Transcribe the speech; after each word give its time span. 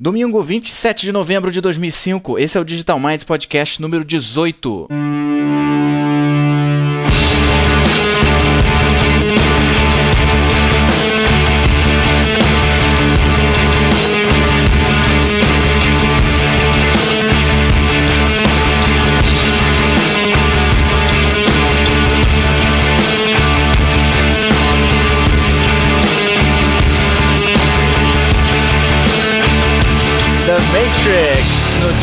Domingo 0.00 0.40
27 0.40 1.06
de 1.06 1.10
novembro 1.10 1.50
de 1.50 1.60
2005, 1.60 2.38
esse 2.38 2.56
é 2.56 2.60
o 2.60 2.64
Digital 2.64 3.00
Minds 3.00 3.24
Podcast 3.24 3.82
número 3.82 4.04
18. 4.04 4.86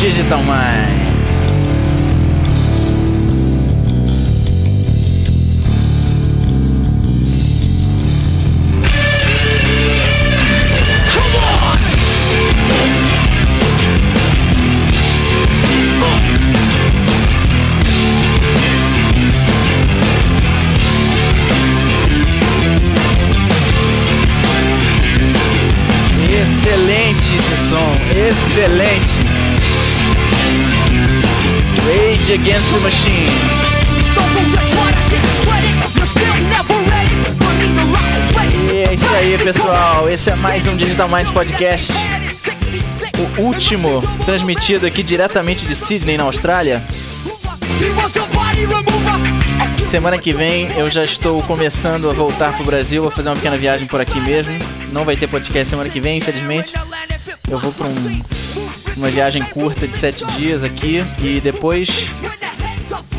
Digital 0.06 0.40
Mind. 0.44 0.95
Machine. 32.82 33.30
E 38.72 38.78
é 38.78 38.94
isso 38.94 39.06
aí, 39.14 39.38
pessoal. 39.38 40.08
Esse 40.08 40.30
é 40.30 40.36
mais 40.36 40.66
um 40.66 40.76
Digital 40.76 41.08
Minds 41.08 41.30
Podcast. 41.32 41.92
O 43.38 43.42
último 43.42 44.00
transmitido 44.24 44.86
aqui 44.86 45.02
diretamente 45.02 45.64
de 45.64 45.76
Sydney, 45.86 46.16
na 46.16 46.24
Austrália. 46.24 46.82
Semana 49.90 50.18
que 50.18 50.32
vem 50.32 50.70
eu 50.76 50.90
já 50.90 51.04
estou 51.04 51.42
começando 51.44 52.10
a 52.10 52.12
voltar 52.12 52.54
pro 52.54 52.64
Brasil, 52.64 53.02
vou 53.02 53.10
fazer 53.10 53.28
uma 53.28 53.36
pequena 53.36 53.56
viagem 53.56 53.86
por 53.86 54.00
aqui 54.00 54.20
mesmo. 54.20 54.52
Não 54.92 55.04
vai 55.04 55.16
ter 55.16 55.28
podcast 55.28 55.70
semana 55.70 55.88
que 55.88 56.00
vem, 56.00 56.18
infelizmente. 56.18 56.72
Eu 57.48 57.58
vou 57.60 57.72
para 57.72 57.86
um, 57.86 58.22
uma 58.96 59.08
viagem 59.08 59.42
curta 59.42 59.86
de 59.86 59.96
sete 59.98 60.24
dias 60.26 60.64
aqui 60.64 61.02
e 61.22 61.40
depois 61.40 61.88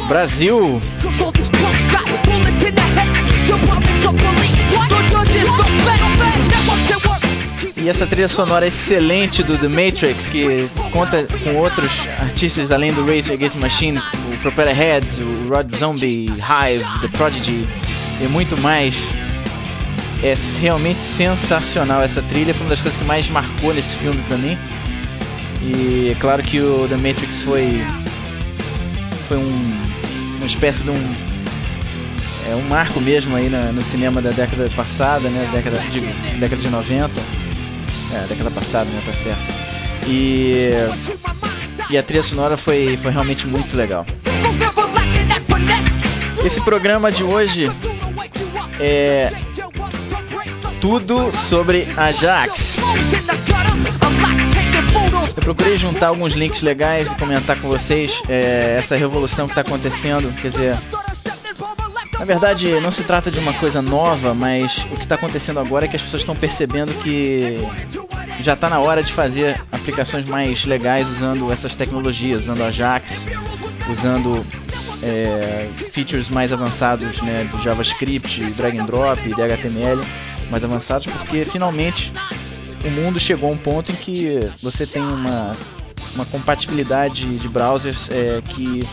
Brasil. 0.08 0.82
E 7.76 7.90
essa 7.90 8.08
trilha 8.08 8.30
sonora 8.30 8.68
excelente 8.68 9.44
do 9.44 9.58
The 9.58 9.68
Matrix, 9.68 10.28
que 10.30 10.70
conta 10.92 11.26
com 11.44 11.56
outros 11.58 11.92
artistas 12.20 12.72
além 12.72 12.94
do 12.94 13.06
Rage 13.06 13.32
Against 13.32 13.56
Machine, 13.56 13.98
o 13.98 14.38
Propeller 14.42 14.76
Heads, 14.76 15.10
o 15.20 15.54
Rod 15.54 15.76
Zombie, 15.76 16.26
Hive, 16.26 16.84
The 17.02 17.08
Prodigy 17.18 17.68
e 18.22 18.28
muito 18.28 18.60
mais. 18.62 18.96
É 20.24 20.36
realmente 20.60 21.00
sensacional 21.16 22.02
essa 22.02 22.22
trilha, 22.24 22.54
foi 22.54 22.64
uma 22.64 22.70
das 22.72 22.82
coisas 22.82 23.00
que 23.00 23.06
mais 23.06 23.30
marcou 23.30 23.74
nesse 23.74 23.96
filme 23.98 24.22
pra 24.28 24.38
mim. 24.38 24.58
E 25.62 26.10
é 26.12 26.16
claro 26.16 26.42
que 26.42 26.60
o 26.60 26.88
The 26.88 26.96
Matrix 26.96 27.42
foi 27.44 27.84
foi 29.28 29.38
um, 29.38 29.87
uma 30.38 30.46
espécie 30.48 30.80
de 30.80 30.90
um 30.90 31.16
é 32.50 32.56
um 32.56 32.62
marco 32.70 33.02
mesmo 33.02 33.36
aí 33.36 33.50
na- 33.50 33.72
no 33.74 33.82
cinema 33.82 34.22
da 34.22 34.30
década 34.30 34.70
passada, 34.76 35.28
né, 35.30 35.50
década 35.52 35.78
de 35.92 36.00
década 36.40 36.62
de 36.62 36.70
90. 36.70 37.12
É, 38.14 38.26
década 38.30 38.50
passada, 38.52 38.86
né, 38.90 39.02
tá 39.06 39.12
certo. 39.22 40.08
E 40.08 40.72
e 41.90 41.98
a 41.98 42.04
trilha 42.04 42.24
sonora 42.24 42.56
foi 42.58 42.98
foi 43.02 43.12
realmente 43.12 43.46
muito 43.46 43.76
legal. 43.76 44.06
Esse 46.46 46.62
programa 46.62 47.12
de 47.12 47.24
hoje 47.24 47.70
é 48.80 49.32
tudo 50.80 51.32
sobre 51.50 51.86
Ajax. 51.98 52.54
Eu 55.38 55.44
procurei 55.44 55.78
juntar 55.78 56.08
alguns 56.08 56.34
links 56.34 56.64
legais 56.64 57.06
e 57.06 57.16
comentar 57.16 57.62
com 57.62 57.68
vocês 57.68 58.12
é, 58.28 58.78
essa 58.80 58.96
revolução 58.96 59.46
que 59.46 59.52
está 59.52 59.62
acontecendo. 59.62 60.34
Quer 60.42 60.50
dizer, 60.50 60.78
na 62.18 62.26
verdade 62.26 62.68
não 62.82 62.92
se 62.92 63.04
trata 63.04 63.30
de 63.30 63.38
uma 63.38 63.54
coisa 63.54 63.80
nova, 63.80 64.34
mas 64.34 64.76
o 64.92 64.96
que 64.96 65.04
está 65.04 65.14
acontecendo 65.14 65.60
agora 65.60 65.86
é 65.86 65.88
que 65.88 65.96
as 65.96 66.02
pessoas 66.02 66.24
estão 66.24 66.36
percebendo 66.36 66.92
que 67.04 67.56
já 68.42 68.54
está 68.54 68.68
na 68.68 68.80
hora 68.80 69.04
de 69.04 69.14
fazer 69.14 69.62
aplicações 69.72 70.26
mais 70.28 70.66
legais 70.66 71.08
usando 71.08 71.54
essas 71.54 71.76
tecnologias, 71.76 72.44
usando 72.44 72.64
Ajax, 72.64 73.06
usando 73.92 74.44
é, 75.04 75.70
features 75.92 76.30
mais 76.30 76.52
avançados 76.52 77.22
né, 77.22 77.48
do 77.52 77.62
JavaScript, 77.62 78.44
drag 78.52 78.80
and 78.80 78.86
drop, 78.86 79.22
de 79.22 79.42
HTML 79.42 80.02
mais 80.50 80.64
avançados, 80.64 81.06
porque 81.06 81.44
finalmente 81.44 82.12
o 82.86 82.90
mundo 82.92 83.20
chegou 83.20 83.50
a 83.50 83.54
um 83.54 83.58
ponto 83.58 83.92
em 83.92 83.96
que 83.96 84.40
você 84.62 84.86
tem 84.86 85.02
uma, 85.02 85.56
uma 86.16 86.26
compatibilidade 86.26 87.38
de 87.38 87.48
browsers 87.48 88.08
é, 88.10 88.42
que 88.42 88.88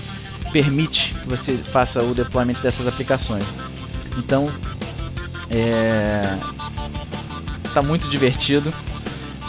permite 0.52 1.14
que 1.14 1.28
você 1.28 1.52
faça 1.52 2.02
o 2.02 2.14
deployment 2.14 2.60
dessas 2.62 2.86
aplicações. 2.86 3.44
Então, 4.16 4.48
é, 5.50 6.22
tá 7.72 7.82
muito 7.82 8.08
divertido. 8.08 8.72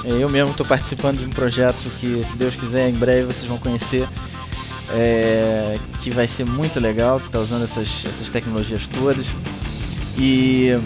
É, 0.04 0.10
Eu 0.10 0.30
mesmo 0.30 0.52
estou 0.52 0.66
participando 0.66 1.20
de 1.20 1.26
um 1.26 1.30
projeto 1.30 1.90
que, 2.00 2.26
se 2.30 2.38
Deus 2.38 2.56
quiser, 2.56 2.90
em 2.90 2.94
breve 2.94 3.26
vocês 3.26 3.46
vão 3.46 3.58
conhecer, 3.58 4.08
é, 4.92 5.80
que 6.02 6.10
vai 6.10 6.28
ser 6.28 6.46
muito 6.46 6.80
legal, 6.80 7.20
que 7.20 7.28
está 7.28 7.40
usando 7.40 7.64
essas, 7.64 7.88
essas 8.06 8.30
tecnologias 8.30 8.82
todas. 8.94 9.26
E 10.18 10.78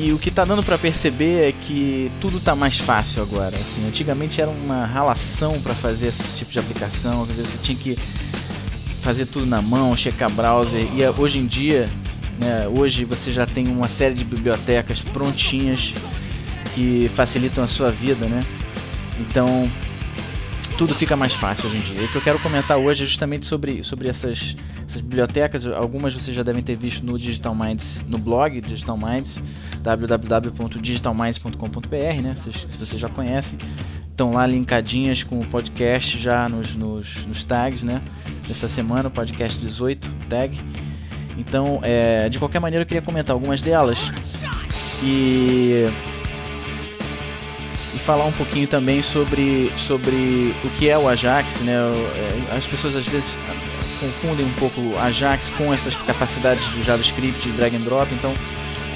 e 0.00 0.12
o 0.14 0.18
que 0.18 0.30
tá 0.30 0.46
dando 0.46 0.62
para 0.62 0.78
perceber 0.78 1.50
é 1.50 1.52
que 1.52 2.10
tudo 2.22 2.40
tá 2.40 2.56
mais 2.56 2.78
fácil 2.78 3.22
agora. 3.22 3.54
Assim, 3.54 3.86
antigamente 3.86 4.40
era 4.40 4.50
uma 4.50 4.86
ralação 4.86 5.60
para 5.60 5.74
fazer 5.74 6.08
esse 6.08 6.22
tipo 6.38 6.50
de 6.50 6.58
aplicação, 6.58 7.26
quer 7.26 7.34
dizer, 7.34 7.46
você 7.46 7.58
tinha 7.62 7.76
que 7.76 7.98
fazer 9.02 9.26
tudo 9.26 9.44
na 9.44 9.60
mão, 9.60 9.94
checar 9.94 10.30
browser. 10.30 10.86
E 10.94 11.02
eh, 11.02 11.10
hoje 11.10 11.38
em 11.38 11.46
dia, 11.46 11.86
né, 12.38 12.66
hoje 12.68 13.04
você 13.04 13.30
já 13.30 13.46
tem 13.46 13.68
uma 13.68 13.88
série 13.88 14.14
de 14.14 14.24
bibliotecas 14.24 15.00
prontinhas 15.00 15.92
que 16.74 17.10
facilitam 17.14 17.62
a 17.62 17.68
sua 17.68 17.90
vida, 17.90 18.24
né? 18.26 18.42
Então 19.18 19.70
tudo 20.78 20.94
fica 20.94 21.14
mais 21.14 21.34
fácil 21.34 21.68
hoje 21.68 21.76
em 21.76 21.82
dia. 21.82 22.02
E 22.02 22.04
o 22.06 22.10
que 22.10 22.16
eu 22.16 22.22
quero 22.22 22.40
comentar 22.40 22.78
hoje 22.78 23.02
é 23.02 23.06
justamente 23.06 23.46
sobre, 23.46 23.84
sobre 23.84 24.08
essas, 24.08 24.56
essas 24.90 25.00
bibliotecas. 25.00 25.64
Algumas 25.66 26.12
vocês 26.12 26.36
já 26.36 26.42
devem 26.42 26.62
ter 26.62 26.76
visto 26.76 27.06
no 27.06 27.16
Digital 27.16 27.54
Minds, 27.54 28.04
no 28.06 28.18
blog 28.18 28.60
Digital 28.60 28.98
Minds, 28.98 29.34
www.digitalminds.com.br, 29.80 32.22
né? 32.22 32.36
Vocês, 32.42 32.66
se 32.70 32.76
vocês 32.78 33.00
já 33.00 33.08
conhecem, 33.08 33.58
estão 34.10 34.32
lá 34.32 34.46
linkadinhas 34.46 35.22
com 35.22 35.40
o 35.40 35.46
podcast 35.46 36.20
já 36.20 36.46
nos, 36.48 36.74
nos, 36.74 37.24
nos 37.26 37.42
tags, 37.44 37.82
né? 37.82 38.02
Dessa 38.46 38.68
semana, 38.68 39.08
o 39.08 39.10
podcast 39.10 39.58
18 39.58 40.06
tag. 40.28 40.60
Então, 41.38 41.80
é, 41.82 42.28
de 42.28 42.38
qualquer 42.38 42.58
maneira, 42.58 42.82
eu 42.82 42.86
queria 42.86 43.02
comentar 43.02 43.32
algumas 43.32 43.62
delas 43.62 43.98
e 45.02 45.86
e 47.92 47.98
falar 47.98 48.24
um 48.24 48.32
pouquinho 48.32 48.68
também 48.68 49.02
sobre, 49.02 49.68
sobre 49.88 50.54
o 50.64 50.70
que 50.78 50.88
é 50.88 50.96
o 50.96 51.08
Ajax, 51.08 51.48
né? 51.62 51.72
É, 51.72 52.56
As 52.56 52.64
pessoas 52.64 52.94
às 52.94 53.04
vezes 53.04 53.28
confundem 54.00 54.46
um 54.46 54.52
pouco 54.54 54.80
o 54.80 54.98
Ajax 54.98 55.50
com 55.50 55.72
essas 55.72 55.94
capacidades 55.94 56.64
do 56.72 56.82
JavaScript 56.82 57.46
e 57.46 57.52
drag 57.52 57.76
and 57.76 57.80
drop, 57.80 58.12
então 58.14 58.32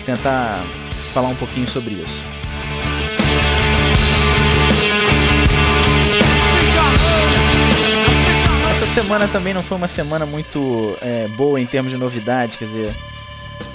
tentar 0.04 0.64
falar 1.12 1.28
um 1.28 1.34
pouquinho 1.34 1.68
sobre 1.68 1.94
isso. 1.94 2.34
Essa 8.76 9.02
semana 9.02 9.28
também 9.28 9.52
não 9.52 9.62
foi 9.62 9.76
uma 9.76 9.88
semana 9.88 10.24
muito 10.24 10.96
é, 11.00 11.28
boa 11.28 11.60
em 11.60 11.66
termos 11.66 11.92
de 11.92 11.98
novidades, 11.98 12.56
quer 12.56 12.66
dizer, 12.66 12.96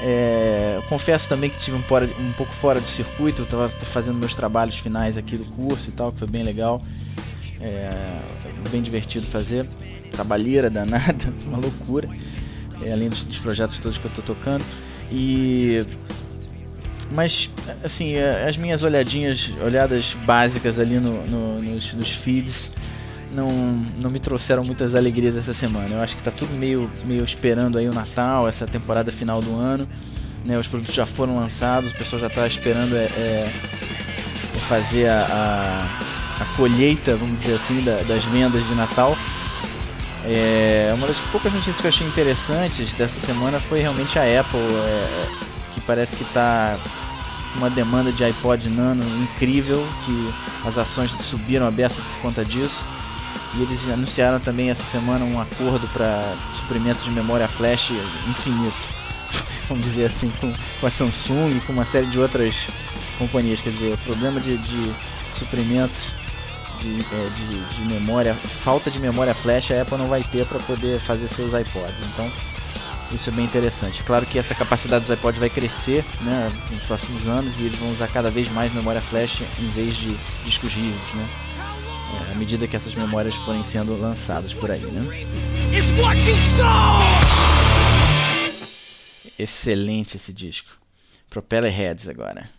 é, 0.02 0.82
confesso 0.90 1.28
também 1.30 1.50
que 1.50 1.60
tive 1.60 1.78
um, 1.78 1.84
um 2.20 2.34
pouco 2.34 2.54
fora 2.54 2.82
de 2.82 2.88
circuito, 2.88 3.44
estava 3.44 3.70
fazendo 3.70 4.18
meus 4.18 4.34
trabalhos 4.34 4.78
finais 4.78 5.18
aqui 5.18 5.38
do 5.38 5.46
curso 5.46 5.90
e 5.90 5.92
tal, 5.92 6.12
que 6.12 6.20
foi 6.20 6.28
bem 6.28 6.44
legal, 6.44 6.82
é, 7.62 7.90
bem 8.72 8.82
divertido 8.82 9.28
fazer, 9.28 9.68
trabalheira 10.12 10.70
danada, 10.70 11.34
uma 11.46 11.58
loucura, 11.58 12.10
é, 12.82 12.92
além 12.92 13.10
dos, 13.10 13.24
dos 13.24 13.38
projetos 13.38 13.78
todos 13.80 13.98
que 13.98 14.06
eu 14.06 14.10
estou 14.10 14.24
tocando. 14.24 14.64
E 15.12 15.84
Mas, 17.12 17.50
assim, 17.84 18.14
é, 18.14 18.48
as 18.48 18.58
minhas 18.58 18.84
olhadinhas, 18.84 19.50
olhadas 19.66 20.16
básicas 20.26 20.80
ali 20.80 21.00
no, 21.00 21.26
no, 21.28 21.62
nos, 21.62 21.94
nos, 21.94 22.12
feeds 22.12 22.72
não, 23.32 23.50
não 23.98 24.10
me 24.10 24.20
trouxeram 24.20 24.64
muitas 24.64 24.96
alegrias 24.96 25.36
essa 25.36 25.54
semana. 25.54 25.96
Eu 25.96 26.02
acho 26.02 26.16
que 26.16 26.24
tá 26.24 26.32
tudo 26.32 26.54
meio, 26.54 26.90
meio 27.06 27.24
esperando 27.24 27.78
aí 27.78 27.88
o 27.88 27.94
Natal, 27.94 28.48
essa 28.48 28.66
temporada 28.66 29.12
final 29.12 29.42
do 29.42 29.56
ano. 29.56 29.88
Né? 30.46 30.58
Os 30.58 30.68
produtos 30.68 30.96
já 30.96 31.06
foram 31.06 31.36
lançados, 31.36 31.92
o 31.92 31.98
pessoal 31.98 32.22
já 32.22 32.28
está 32.28 32.48
esperando 32.48 32.96
é, 32.96 33.06
é, 33.06 33.52
é, 34.56 34.60
fazer 34.68 35.08
a, 35.08 35.26
a, 35.30 36.44
a, 36.44 36.46
colheita, 36.56 37.16
vamos 37.16 37.40
dizer 37.42 37.56
assim, 37.56 37.84
da, 37.84 38.02
das 38.04 38.24
vendas 38.26 38.66
de 38.68 38.76
Natal. 38.76 39.18
É, 40.26 40.92
uma 40.94 41.08
das 41.08 41.18
poucas 41.32 41.52
notícias 41.52 41.78
que 41.78 41.86
eu 41.86 41.90
achei 41.90 42.08
interessantes 42.08 42.94
dessa 42.94 43.20
semana 43.26 43.60
foi 43.60 43.80
realmente 43.80 44.20
a 44.20 44.42
Apple, 44.42 44.60
é, 44.60 45.28
que 45.74 45.82
parece 45.82 46.16
que 46.16 46.24
está 46.24 46.78
uma 47.56 47.70
demanda 47.70 48.12
de 48.12 48.24
iPod 48.24 48.70
Nano 48.70 49.04
incrível, 49.22 49.86
que 50.06 50.34
as 50.68 50.78
ações 50.78 51.12
subiram 51.22 51.68
a 51.68 51.72
beça 51.72 51.96
por 51.96 52.22
conta 52.22 52.44
disso. 52.44 52.84
E 53.56 53.64
eles 53.64 53.80
anunciaram 53.92 54.40
também 54.40 54.70
essa 54.70 54.84
semana 54.92 55.26
um 55.26 55.42
acordo 55.42 55.88
para 55.88 56.22
suprimento 56.60 57.02
de 57.02 57.10
memória 57.10 57.48
flash 57.48 57.92
infinito, 58.28 58.78
vamos 59.68 59.84
dizer 59.86 60.06
assim, 60.06 60.32
com, 60.40 60.54
com 60.80 60.86
a 60.86 60.92
Samsung 60.92 61.58
e 61.58 61.60
com 61.62 61.74
uma 61.74 61.86
série 61.86 62.06
de 62.08 62.20
outras 62.20 62.54
companhias. 63.18 63.60
Quer 63.60 63.72
dizer, 63.72 63.94
o 63.94 63.98
problema 64.00 64.40
de, 64.40 64.58
de 64.58 64.94
suprimento 65.40 66.19
de, 66.82 67.02
é, 67.02 67.30
de, 67.36 67.76
de, 67.76 67.82
memória, 67.94 68.34
falta 68.34 68.90
de 68.90 69.00
memória 69.00 69.34
flash, 69.34 69.72
a 69.72 69.82
Apple 69.82 69.98
não 69.98 70.08
vai 70.08 70.24
ter 70.24 70.46
para 70.46 70.60
poder 70.60 71.00
fazer 71.00 71.28
seus 71.30 71.48
iPods. 71.48 71.96
Então, 72.14 72.32
isso 73.12 73.30
é 73.30 73.34
bem 73.34 73.46
interessante. 73.46 74.04
Claro 74.04 74.26
que 74.26 74.38
essa 74.38 74.54
capacidade 74.54 75.06
dos 75.06 75.18
iPods 75.18 75.40
vai 75.40 75.50
crescer 75.50 76.06
né, 76.22 76.52
nos 76.72 76.84
próximos 76.84 77.28
anos 77.28 77.54
e 77.60 77.64
eles 77.64 77.80
vão 77.80 77.92
usar 77.92 78.08
cada 78.08 78.30
vez 78.30 78.52
mais 78.52 78.74
memória 78.74 79.02
flash 79.02 79.42
em 79.60 79.68
vez 79.70 79.96
de 79.98 80.16
discos 80.46 80.72
rígidos, 80.72 81.14
né? 81.14 81.28
É, 82.28 82.32
à 82.32 82.36
medida 82.36 82.68
que 82.68 82.76
essas 82.76 82.96
memórias 82.96 83.36
forem 83.36 83.64
sendo 83.64 84.00
lançadas 84.00 84.54
por 84.54 84.72
aí, 84.72 84.82
né? 84.86 85.28
Excelente 89.38 90.18
esse 90.18 90.34
disco. 90.34 90.70
Propeller 91.30 91.72
Heads 91.72 92.08
agora. 92.08 92.50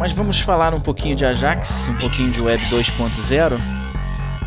Mas 0.00 0.12
vamos 0.12 0.40
falar 0.40 0.72
um 0.72 0.80
pouquinho 0.80 1.14
de 1.14 1.26
Ajax, 1.26 1.68
um 1.86 1.94
pouquinho 1.98 2.32
de 2.32 2.40
Web 2.40 2.64
2.0. 2.70 3.60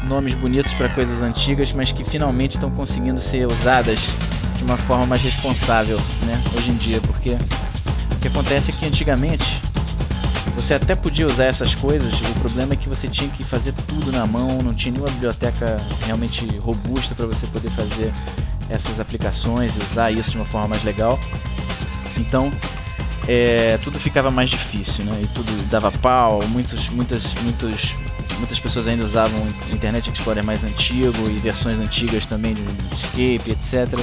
Nomes 0.03 0.33
bonitos 0.33 0.73
para 0.73 0.89
coisas 0.89 1.21
antigas, 1.21 1.71
mas 1.71 1.91
que 1.91 2.03
finalmente 2.03 2.55
estão 2.55 2.71
conseguindo 2.71 3.21
ser 3.21 3.45
usadas 3.45 3.99
de 4.57 4.63
uma 4.63 4.77
forma 4.77 5.05
mais 5.05 5.21
responsável, 5.21 5.97
né? 6.25 6.41
Hoje 6.57 6.71
em 6.71 6.75
dia, 6.75 6.99
porque 7.01 7.37
o 8.15 8.19
que 8.19 8.29
acontece 8.29 8.71
é 8.71 8.73
que 8.73 8.85
antigamente 8.87 9.61
você 10.55 10.73
até 10.73 10.95
podia 10.95 11.27
usar 11.27 11.43
essas 11.43 11.75
coisas, 11.75 12.11
o 12.19 12.39
problema 12.39 12.73
é 12.73 12.75
que 12.75 12.89
você 12.89 13.07
tinha 13.07 13.29
que 13.29 13.43
fazer 13.43 13.73
tudo 13.87 14.11
na 14.11 14.25
mão, 14.25 14.57
não 14.63 14.73
tinha 14.73 14.91
nenhuma 14.91 15.11
biblioteca 15.11 15.79
realmente 16.07 16.47
robusta 16.57 17.13
para 17.13 17.27
você 17.27 17.45
poder 17.45 17.69
fazer 17.69 18.11
essas 18.71 18.99
aplicações 18.99 19.71
e 19.75 19.91
usar 19.91 20.09
isso 20.09 20.31
de 20.31 20.37
uma 20.37 20.45
forma 20.45 20.69
mais 20.69 20.83
legal. 20.83 21.19
Então, 22.17 22.49
é, 23.27 23.77
tudo 23.83 23.99
ficava 23.99 24.29
mais 24.29 24.49
difícil, 24.49 25.03
né? 25.05 25.21
E 25.23 25.27
tudo 25.27 25.51
dava 25.69 25.91
pau, 25.91 26.43
muitos, 26.47 26.89
muitas, 26.89 27.33
muitos, 27.41 27.93
muitas 28.37 28.59
pessoas 28.59 28.87
ainda 28.87 29.05
usavam 29.05 29.47
Internet 29.71 30.09
Explorer 30.09 30.43
mais 30.43 30.63
antigo 30.63 31.29
e 31.29 31.37
versões 31.37 31.79
antigas 31.79 32.25
também 32.25 32.53
de 32.53 32.61
Escape, 32.95 33.51
etc. 33.51 33.99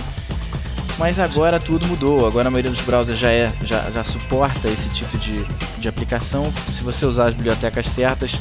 Mas 0.98 1.18
agora 1.18 1.58
tudo 1.58 1.86
mudou. 1.86 2.26
Agora 2.26 2.48
a 2.48 2.50
maioria 2.50 2.70
dos 2.70 2.80
browsers 2.82 3.18
já, 3.18 3.30
é, 3.30 3.52
já, 3.64 3.90
já 3.90 4.04
suporta 4.04 4.68
esse 4.68 4.88
tipo 4.90 5.16
de, 5.18 5.44
de 5.78 5.88
aplicação. 5.88 6.52
Se 6.76 6.82
você 6.82 7.04
usar 7.06 7.26
as 7.26 7.34
bibliotecas 7.34 7.86
certas, 7.94 8.32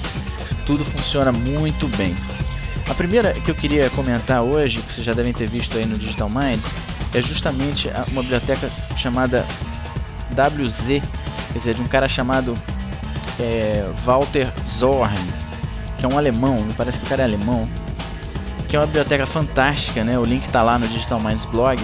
tudo 0.65 0.85
funciona 0.85 1.31
muito 1.31 1.87
bem. 1.97 2.15
A 2.89 2.93
primeira 2.93 3.33
que 3.33 3.51
eu 3.51 3.55
queria 3.55 3.89
comentar 3.91 4.41
hoje, 4.41 4.81
que 4.81 4.93
vocês 4.93 5.05
já 5.05 5.13
devem 5.13 5.31
ter 5.31 5.47
visto 5.47 5.77
aí 5.77 5.85
no 5.85 5.97
Digital 5.97 6.29
Mind, 6.29 6.59
é 7.13 7.21
justamente 7.21 7.89
uma 8.11 8.21
biblioteca 8.21 8.69
chamada 8.97 9.45
WZ, 10.31 11.01
quer 11.53 11.59
dizer, 11.59 11.73
de 11.75 11.81
um 11.81 11.87
cara 11.87 12.07
chamado 12.07 12.57
é, 13.39 13.85
Walter 14.05 14.51
Zorn, 14.77 15.17
que 15.97 16.05
é 16.05 16.07
um 16.07 16.17
alemão, 16.17 16.61
me 16.61 16.73
parece 16.73 16.97
que 16.97 17.05
o 17.05 17.07
cara 17.09 17.23
é 17.23 17.25
alemão, 17.25 17.67
que 18.67 18.75
é 18.75 18.79
uma 18.79 18.85
biblioteca 18.85 19.25
fantástica, 19.25 20.03
né? 20.03 20.17
O 20.19 20.23
link 20.23 20.45
está 20.45 20.61
lá 20.61 20.77
no 20.77 20.87
Digital 20.87 21.19
Minds 21.19 21.45
blog 21.45 21.81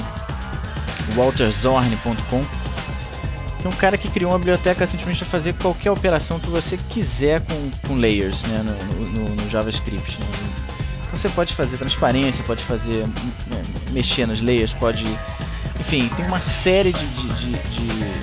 walterzorn.com 1.16 2.44
é 3.66 3.68
um 3.68 3.72
cara 3.72 3.98
que 3.98 4.08
criou 4.10 4.32
uma 4.32 4.38
biblioteca 4.38 4.86
simplesmente 4.86 5.20
para 5.20 5.28
fazer 5.28 5.54
qualquer 5.54 5.90
operação 5.90 6.40
que 6.40 6.48
você 6.50 6.78
quiser 6.90 7.42
com, 7.42 7.72
com 7.88 7.96
layers 7.96 8.40
né, 8.44 8.64
no, 8.64 9.06
no, 9.10 9.36
no 9.36 9.50
JavaScript. 9.50 10.20
Né? 10.20 10.28
Você 11.12 11.30
pode 11.30 11.54
fazer 11.56 11.78
transparência, 11.78 12.44
pode 12.44 12.64
fazer 12.64 13.08
né, 13.48 13.62
mexer 13.92 14.28
nas 14.28 14.40
layers, 14.40 14.72
pode. 14.74 15.04
Enfim, 15.80 16.10
tem 16.16 16.26
uma 16.26 16.40
série 16.40 16.94
de, 16.94 17.06
de, 17.08 17.28
de, 17.28 17.52
de, 17.52 18.15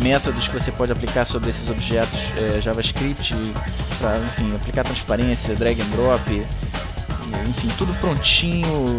métodos 0.00 0.46
que 0.46 0.54
você 0.54 0.72
pode 0.72 0.92
aplicar 0.92 1.26
sobre 1.26 1.50
esses 1.50 1.68
objetos 1.68 2.18
é, 2.36 2.60
JavaScript 2.60 3.34
para 3.98 4.16
aplicar 4.56 4.84
transparência, 4.84 5.54
drag 5.54 5.80
and 5.80 5.88
drop, 5.90 6.42
enfim, 7.48 7.68
tudo 7.78 7.92
prontinho. 8.00 8.96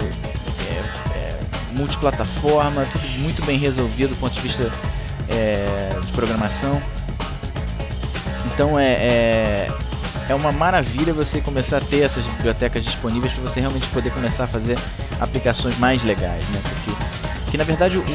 É, 0.69 1.12
multiplataforma, 1.74 2.86
tudo 2.92 3.07
muito 3.19 3.44
bem 3.45 3.57
resolvido 3.57 4.09
do 4.09 4.19
ponto 4.19 4.33
de 4.33 4.42
vista 4.42 4.71
é, 5.30 6.00
de 6.06 6.12
programação. 6.12 6.81
Então 8.53 8.77
é, 8.77 8.94
é, 8.94 9.68
é, 10.30 10.36
uma 10.36 10.51
maravilha 10.51 11.13
você 11.13 11.39
começar 11.42 11.77
a 11.77 11.81
ter 11.81 12.01
essas 12.01 12.25
bibliotecas 12.25 12.83
disponíveis 12.83 13.33
para 13.33 13.44
você 13.44 13.59
realmente 13.59 13.88
poder 13.88 14.12
começar 14.12 14.44
a 14.44 14.48
fazer 14.48 14.77
aplicações 15.19 15.77
mais 15.80 16.03
legais, 16.03 16.44
né? 16.50 16.62
Porque, 16.63 17.51
que 17.51 17.57
na 17.57 17.63
verdade 17.63 17.98
o, 17.98 18.06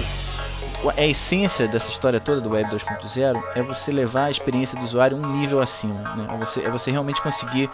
a 0.96 1.04
essência 1.04 1.66
dessa 1.66 1.88
história 1.88 2.20
toda 2.20 2.40
do 2.40 2.50
Web 2.50 2.70
2.0 2.70 3.42
é 3.54 3.62
você 3.62 3.90
levar 3.90 4.24
a 4.24 4.30
experiência 4.30 4.78
do 4.78 4.84
usuário 4.84 5.16
um 5.16 5.38
nível 5.38 5.60
acima, 5.60 6.02
né? 6.16 6.26
É 6.30 6.36
você, 6.36 6.60
é 6.60 6.70
você 6.70 6.90
realmente 6.90 7.20
conseguir 7.20 7.70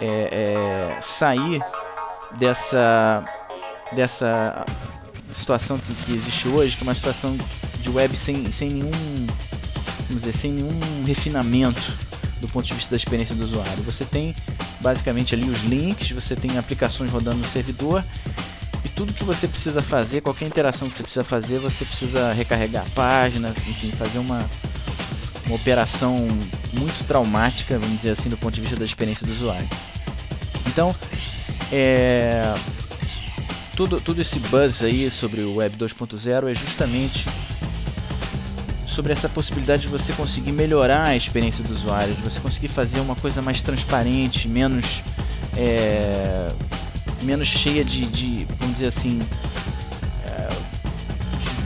é, 0.00 0.06
é, 0.06 1.02
sair 1.18 1.60
dessa 2.38 3.24
dessa 3.92 4.64
situação 5.36 5.78
que, 5.78 5.94
que, 5.94 6.14
existe 6.14 6.48
hoje, 6.48 6.76
que 6.76 6.82
é 6.82 6.84
uma 6.84 6.94
situação 6.94 7.36
de 7.80 7.90
web 7.90 8.16
sem, 8.16 8.44
sem 8.52 8.70
nenhum, 8.70 9.26
vamos 10.06 10.22
dizer, 10.22 10.36
sem 10.36 10.52
nenhum 10.52 11.04
refinamento 11.04 11.80
do 12.40 12.48
ponto 12.48 12.66
de 12.66 12.74
vista 12.74 12.90
da 12.90 12.96
experiência 12.96 13.34
do 13.34 13.44
usuário. 13.44 13.82
Você 13.82 14.04
tem 14.04 14.34
basicamente 14.80 15.34
ali 15.34 15.48
os 15.48 15.62
links, 15.64 16.10
você 16.10 16.36
tem 16.36 16.56
aplicações 16.56 17.10
rodando 17.10 17.38
no 17.38 17.48
servidor 17.48 18.04
tudo 19.00 19.14
que 19.14 19.24
você 19.24 19.48
precisa 19.48 19.80
fazer, 19.80 20.20
qualquer 20.20 20.46
interação 20.46 20.86
que 20.86 20.94
você 20.94 21.02
precisa 21.02 21.24
fazer, 21.24 21.58
você 21.58 21.86
precisa 21.86 22.34
recarregar 22.34 22.84
a 22.86 22.90
página, 22.90 23.48
enfim, 23.66 23.90
fazer 23.92 24.18
uma, 24.18 24.46
uma 25.46 25.56
operação 25.56 26.28
muito 26.74 27.02
traumática, 27.06 27.78
vamos 27.78 27.96
dizer 27.96 28.10
assim, 28.10 28.28
do 28.28 28.36
ponto 28.36 28.52
de 28.52 28.60
vista 28.60 28.76
da 28.76 28.84
experiência 28.84 29.26
do 29.26 29.32
usuário. 29.32 29.66
Então, 30.66 30.94
é, 31.72 32.52
tudo, 33.74 33.98
tudo 34.02 34.20
esse 34.20 34.38
buzz 34.38 34.82
aí 34.82 35.10
sobre 35.10 35.40
o 35.40 35.54
Web 35.54 35.78
2.0 35.78 36.50
é 36.50 36.54
justamente 36.54 37.24
sobre 38.86 39.14
essa 39.14 39.30
possibilidade 39.30 39.80
de 39.80 39.88
você 39.88 40.12
conseguir 40.12 40.52
melhorar 40.52 41.04
a 41.04 41.16
experiência 41.16 41.64
do 41.64 41.72
usuário, 41.72 42.12
de 42.12 42.20
você 42.20 42.38
conseguir 42.38 42.68
fazer 42.68 43.00
uma 43.00 43.16
coisa 43.16 43.40
mais 43.40 43.62
transparente, 43.62 44.46
menos 44.46 44.84
é, 45.56 46.50
menos 47.22 47.46
cheia 47.46 47.84
de, 47.84 48.06
de, 48.06 48.46
vamos 48.58 48.76
dizer 48.76 48.88
assim, 48.88 49.20
é, 50.26 50.48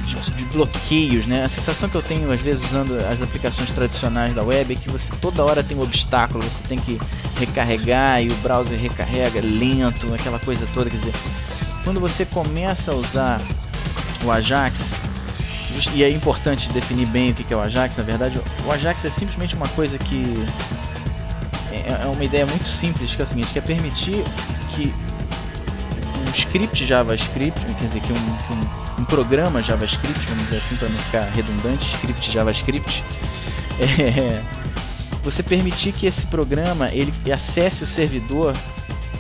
de, 0.05 0.33
de, 0.33 0.45
bloqueios, 0.47 1.27
né? 1.27 1.45
A 1.45 1.49
sensação 1.49 1.89
que 1.89 1.97
eu 1.97 2.03
tenho 2.03 2.31
às 2.33 2.41
vezes 2.41 2.63
usando 2.65 2.99
as 2.99 3.21
aplicações 3.23 3.71
tradicionais 3.71 4.35
da 4.35 4.43
web 4.43 4.73
é 4.73 4.77
que 4.77 4.91
você 4.91 5.09
toda 5.21 5.45
hora 5.45 5.63
tem 5.63 5.77
um 5.77 5.83
obstáculo, 5.83 6.43
você 6.43 6.69
tem 6.69 6.79
que 6.79 6.99
recarregar 7.39 8.23
e 8.23 8.31
o 8.31 8.35
browser 8.37 8.79
recarrega 8.79 9.41
lento, 9.41 10.13
aquela 10.15 10.39
coisa 10.39 10.67
toda, 10.73 10.91
quer 10.91 10.99
dizer, 10.99 11.15
quando 11.83 12.01
você 12.01 12.25
começa 12.25 12.93
a 12.93 12.95
usar 12.95 13.41
o 14.25 14.31
Ajax, 14.31 14.75
e 15.93 16.05
é 16.05 16.11
importante 16.11 16.69
definir 16.73 17.07
bem 17.07 17.31
o 17.31 17.35
que 17.35 17.53
é 17.53 17.57
o 17.57 17.61
Ajax, 17.61 17.97
na 17.97 18.05
verdade, 18.05 18.41
o 18.65 18.71
Ajax 18.71 19.05
é 19.05 19.11
simplesmente 19.11 19.57
uma 19.57 19.69
coisa 19.69 19.99
que 19.99 20.47
é, 21.73 22.05
é 22.05 22.07
uma 22.07 22.25
ideia 22.25 22.47
muito 22.47 22.67
simples, 22.67 23.15
que 23.15 23.21
é 23.21 23.25
o 23.25 23.29
seguinte, 23.29 23.53
que 23.53 23.59
é 23.59 23.63
permitir 23.63 24.23
que 24.75 24.95
script 26.35 26.85
JavaScript, 26.85 27.61
quer 27.61 27.87
dizer, 27.89 28.01
que 28.01 28.13
um, 28.13 28.17
um, 28.17 29.03
um 29.03 29.05
programa 29.05 29.63
JavaScript, 29.63 30.27
vamos 30.27 30.45
dizer 30.45 30.57
assim, 30.57 30.77
para 30.77 30.89
não 30.89 30.99
ficar 30.99 31.23
redundante, 31.31 31.95
script 31.95 32.31
JavaScript, 32.31 33.03
é, 33.81 34.43
você 35.23 35.43
permitir 35.43 35.93
que 35.93 36.07
esse 36.07 36.27
programa 36.27 36.91
ele 36.93 37.13
acesse 37.33 37.83
o 37.83 37.87
servidor 37.87 38.55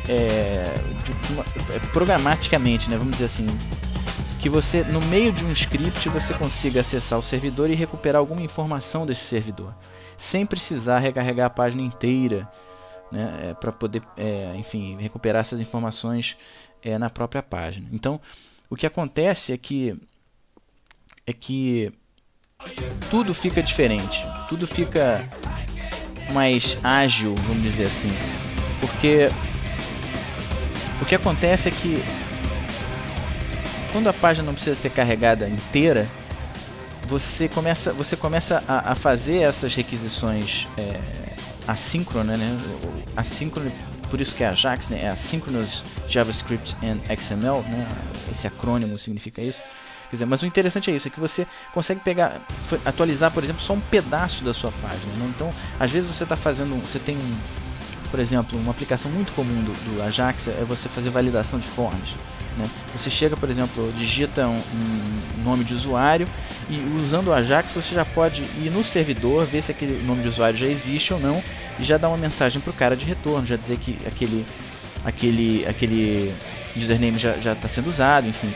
é, 0.08 0.74
uma, 1.30 1.44
é, 1.74 1.78
programaticamente, 1.92 2.90
né, 2.90 2.96
vamos 2.96 3.12
dizer 3.14 3.26
assim, 3.26 3.46
que 4.40 4.48
você 4.48 4.84
no 4.84 5.00
meio 5.02 5.32
de 5.32 5.44
um 5.44 5.50
script 5.52 6.08
você 6.10 6.34
consiga 6.34 6.80
acessar 6.80 7.18
o 7.18 7.22
servidor 7.22 7.70
e 7.70 7.74
recuperar 7.74 8.20
alguma 8.20 8.42
informação 8.42 9.06
desse 9.06 9.24
servidor, 9.24 9.74
sem 10.18 10.44
precisar 10.44 10.98
recarregar 10.98 11.46
a 11.46 11.50
página 11.50 11.82
inteira, 11.82 12.48
né, 13.10 13.50
é, 13.50 13.54
para 13.54 13.72
poder, 13.72 14.02
é, 14.16 14.54
enfim, 14.56 14.96
recuperar 15.00 15.40
essas 15.40 15.60
informações 15.60 16.36
é, 16.84 16.98
na 16.98 17.08
própria 17.08 17.42
página. 17.42 17.88
Então, 17.92 18.20
o 18.68 18.76
que 18.76 18.86
acontece 18.86 19.52
é 19.52 19.56
que 19.56 19.96
é 21.26 21.32
que 21.32 21.90
tudo 23.10 23.34
fica 23.34 23.62
diferente, 23.62 24.20
tudo 24.48 24.66
fica 24.66 25.26
mais 26.32 26.76
ágil, 26.84 27.34
vamos 27.34 27.62
dizer 27.62 27.86
assim, 27.86 28.10
porque 28.80 29.28
o 31.00 31.04
que 31.06 31.14
acontece 31.14 31.68
é 31.68 31.70
que 31.70 32.02
quando 33.92 34.08
a 34.08 34.12
página 34.12 34.46
não 34.46 34.54
precisa 34.54 34.76
ser 34.76 34.90
carregada 34.90 35.48
inteira, 35.48 36.06
você 37.08 37.48
começa, 37.48 37.92
você 37.92 38.16
começa 38.16 38.62
a, 38.66 38.92
a 38.92 38.94
fazer 38.94 39.38
essas 39.38 39.74
requisições 39.74 40.66
é, 40.76 41.00
assíncronas, 41.68 42.38
né? 42.38 42.58
Assíncrono, 43.16 43.70
por 44.14 44.20
isso 44.20 44.32
que 44.36 44.44
é 44.44 44.46
Ajax, 44.46 44.86
né? 44.86 45.00
É 45.02 45.08
Asynchronous 45.08 45.82
JavaScript 46.08 46.76
and 46.84 47.00
XML, 47.16 47.68
né? 47.68 47.84
Esse 48.30 48.46
acrônimo 48.46 48.96
significa 48.96 49.42
isso. 49.42 49.58
Quer 50.08 50.14
dizer, 50.14 50.24
mas 50.24 50.40
o 50.40 50.46
interessante 50.46 50.88
é 50.88 50.94
isso, 50.94 51.08
é 51.08 51.10
que 51.10 51.18
você 51.18 51.44
consegue 51.72 51.98
pegar, 51.98 52.40
atualizar, 52.84 53.32
por 53.32 53.42
exemplo, 53.42 53.60
só 53.60 53.72
um 53.72 53.80
pedaço 53.80 54.44
da 54.44 54.54
sua 54.54 54.70
página. 54.70 55.12
Né? 55.16 55.32
Então, 55.34 55.52
às 55.80 55.90
vezes 55.90 56.08
você 56.08 56.22
está 56.22 56.36
fazendo, 56.36 56.80
você 56.80 57.00
tem 57.00 57.18
por 58.08 58.20
exemplo, 58.20 58.56
uma 58.56 58.70
aplicação 58.70 59.10
muito 59.10 59.32
comum 59.32 59.64
do, 59.64 59.96
do 59.96 60.02
Ajax 60.04 60.46
é 60.46 60.64
você 60.64 60.88
fazer 60.88 61.10
validação 61.10 61.58
de 61.58 61.66
forms. 61.66 62.14
Né? 62.56 62.70
Você 62.96 63.10
chega, 63.10 63.36
por 63.36 63.50
exemplo, 63.50 63.92
digita 63.98 64.46
um, 64.46 64.60
um, 65.40 65.42
nome 65.42 65.64
de 65.64 65.74
usuário 65.74 66.28
e 66.70 66.78
usando 67.04 67.28
o 67.28 67.32
Ajax 67.32 67.72
você 67.74 67.96
já 67.96 68.04
pode 68.04 68.42
ir 68.42 68.70
no 68.70 68.84
servidor, 68.84 69.44
ver 69.44 69.64
se 69.64 69.72
aquele 69.72 70.00
nome 70.06 70.22
de 70.22 70.28
usuário 70.28 70.56
já 70.56 70.66
existe 70.66 71.12
ou 71.12 71.18
não 71.18 71.42
e 71.78 71.84
já 71.84 71.96
dar 71.96 72.08
uma 72.08 72.16
mensagem 72.16 72.60
para 72.60 72.70
o 72.70 72.74
cara 72.74 72.96
de 72.96 73.04
retorno, 73.04 73.46
já 73.46 73.56
dizer 73.56 73.78
que 73.78 73.96
aquele, 74.06 74.44
aquele, 75.04 75.66
aquele 75.66 76.34
username 76.76 77.18
já 77.18 77.52
está 77.52 77.68
sendo 77.68 77.90
usado, 77.90 78.28
enfim. 78.28 78.52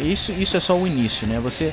Isso, 0.00 0.32
isso 0.32 0.56
é 0.56 0.60
só 0.60 0.76
o 0.76 0.86
início, 0.86 1.26
né? 1.26 1.38
Você 1.40 1.72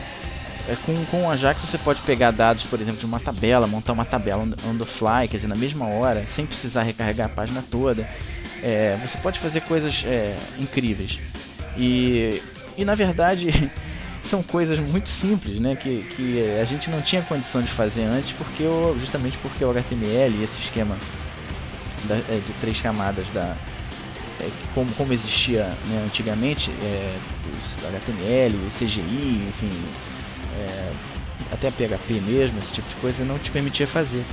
é, 0.69 0.75
com, 0.85 1.05
com 1.05 1.23
o 1.23 1.31
Ajax 1.31 1.59
você 1.61 1.79
pode 1.79 1.99
pegar 2.01 2.29
dados, 2.29 2.63
por 2.63 2.79
exemplo, 2.79 2.99
de 2.99 3.05
uma 3.05 3.19
tabela, 3.19 3.65
montar 3.65 3.91
uma 3.91 4.05
tabela 4.05 4.43
on 4.43 4.77
the 4.77 4.85
fly, 4.85 5.27
quer 5.27 5.37
dizer, 5.37 5.47
na 5.47 5.55
mesma 5.55 5.87
hora, 5.87 6.23
sem 6.35 6.45
precisar 6.45 6.83
recarregar 6.83 7.25
a 7.25 7.29
página 7.29 7.63
toda. 7.71 8.07
É, 8.61 8.95
você 9.01 9.17
pode 9.17 9.39
fazer 9.39 9.61
coisas 9.61 10.03
é, 10.05 10.35
incríveis. 10.59 11.17
E, 11.75 12.39
e 12.77 12.85
na 12.85 12.93
verdade 12.93 13.49
são 14.29 14.43
coisas 14.43 14.77
muito 14.79 15.09
simples, 15.09 15.59
né? 15.59 15.75
Que, 15.75 16.03
que 16.15 16.59
a 16.61 16.65
gente 16.65 16.89
não 16.89 17.01
tinha 17.01 17.21
condição 17.21 17.61
de 17.61 17.71
fazer 17.71 18.03
antes, 18.03 18.31
porque 18.31 18.63
o, 18.63 18.95
justamente 18.99 19.37
porque 19.41 19.63
o 19.63 19.71
HTML 19.71 20.35
e 20.35 20.43
esse 20.43 20.61
esquema 20.61 20.97
da, 22.05 22.15
é, 22.15 22.41
de 22.45 22.53
três 22.61 22.79
camadas 22.79 23.25
da, 23.33 23.55
é, 24.39 24.49
como, 24.73 24.91
como 24.93 25.11
existia 25.13 25.63
né, 25.63 26.03
antigamente, 26.05 26.71
é, 26.81 27.17
HTML, 27.87 28.55
CGI, 28.77 29.47
enfim, 29.49 29.71
é, 30.57 30.91
até 31.51 31.71
PHP 31.71 32.13
mesmo, 32.25 32.59
esse 32.59 32.73
tipo 32.73 32.87
de 32.87 32.95
coisa, 32.95 33.23
não 33.23 33.37
te 33.39 33.51
permitia 33.51 33.87
fazer. 33.87 34.23